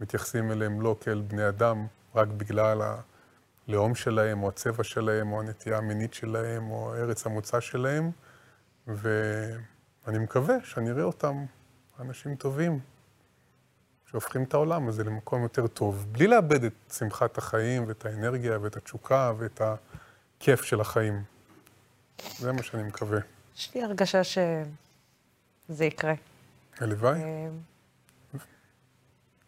[0.00, 2.82] שמתייחסים אליהם לא כאל בני אדם, רק בגלל
[3.68, 8.10] הלאום שלהם, או הצבע שלהם, או הנטייה המינית שלהם, או ארץ המוצא שלהם,
[8.86, 11.44] ואני מקווה שאני אראה אותם
[12.00, 12.80] אנשים טובים,
[14.06, 18.76] שהופכים את העולם הזה למקום יותר טוב, בלי לאבד את שמחת החיים, ואת האנרגיה, ואת
[18.76, 19.60] התשוקה, ואת
[20.42, 21.22] הכיף של החיים.
[22.38, 23.18] זה מה שאני מקווה.
[23.56, 26.14] יש לי הרגשה שזה יקרה.
[26.80, 27.22] הלוואי.
[27.22, 27.48] אה,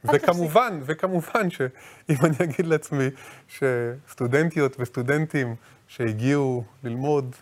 [0.04, 3.04] וכמובן, וכמובן שאם אני אגיד לעצמי
[3.48, 5.56] שסטודנטיות וסטודנטים
[5.88, 7.36] שהגיעו ללמוד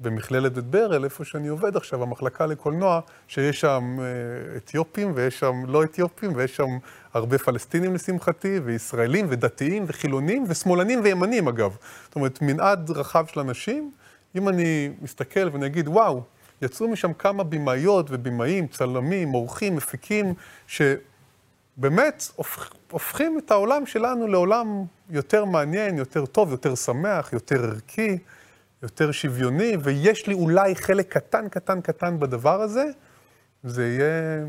[0.00, 5.62] במכללת בית ברל, איפה שאני עובד עכשיו, המחלקה לקולנוע, שיש שם אה, אתיופים ויש שם
[5.66, 6.78] לא אתיופים ויש שם
[7.14, 11.76] הרבה פלסטינים לשמחתי, וישראלים ודתיים וחילונים ושמאלנים וימנים אגב.
[12.04, 13.90] זאת אומרת, מנעד רחב של אנשים.
[14.36, 16.22] אם אני מסתכל ואני אגיד, וואו,
[16.62, 20.34] יצאו משם כמה במאיות ובמאים, צלמים, עורכים, מפיקים,
[20.66, 20.82] ש...
[21.76, 28.18] באמת הופכ, הופכים את העולם שלנו לעולם יותר מעניין, יותר טוב, יותר שמח, יותר ערכי,
[28.82, 32.84] יותר שוויוני, ויש לי אולי חלק קטן, קטן, קטן בדבר הזה,
[33.64, 34.44] זה יהיה,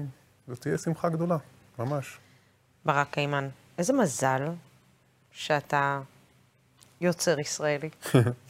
[0.47, 1.37] זאת תהיה שמחה גדולה,
[1.79, 2.17] ממש.
[2.85, 4.47] ברק היימן, איזה מזל
[5.31, 6.01] שאתה
[7.01, 7.89] יוצר ישראלי.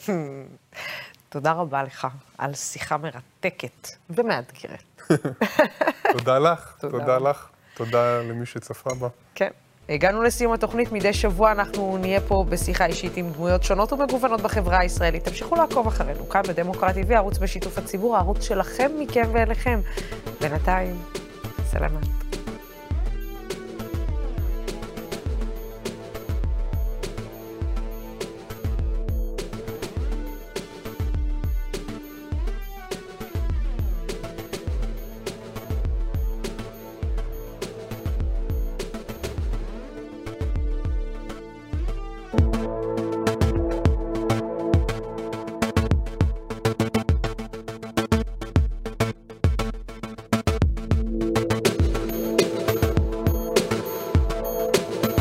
[1.29, 5.01] תודה רבה לך על שיחה מרתקת ומאתגרת.
[6.17, 7.17] תודה לך, תודה.
[7.17, 9.07] לך, תודה למי שצפה בה.
[9.35, 9.51] כן.
[9.89, 14.79] הגענו לסיום התוכנית, מדי שבוע אנחנו נהיה פה בשיחה אישית עם דמויות שונות ומגוונות בחברה
[14.79, 15.23] הישראלית.
[15.23, 19.79] תמשיכו לעקוב אחרינו, כאן בדמוקרט TV, ערוץ בשיתוף הציבור, הערוץ שלכם, מכם ואליכם.
[20.41, 20.95] בינתיים,
[21.65, 22.16] סלמה.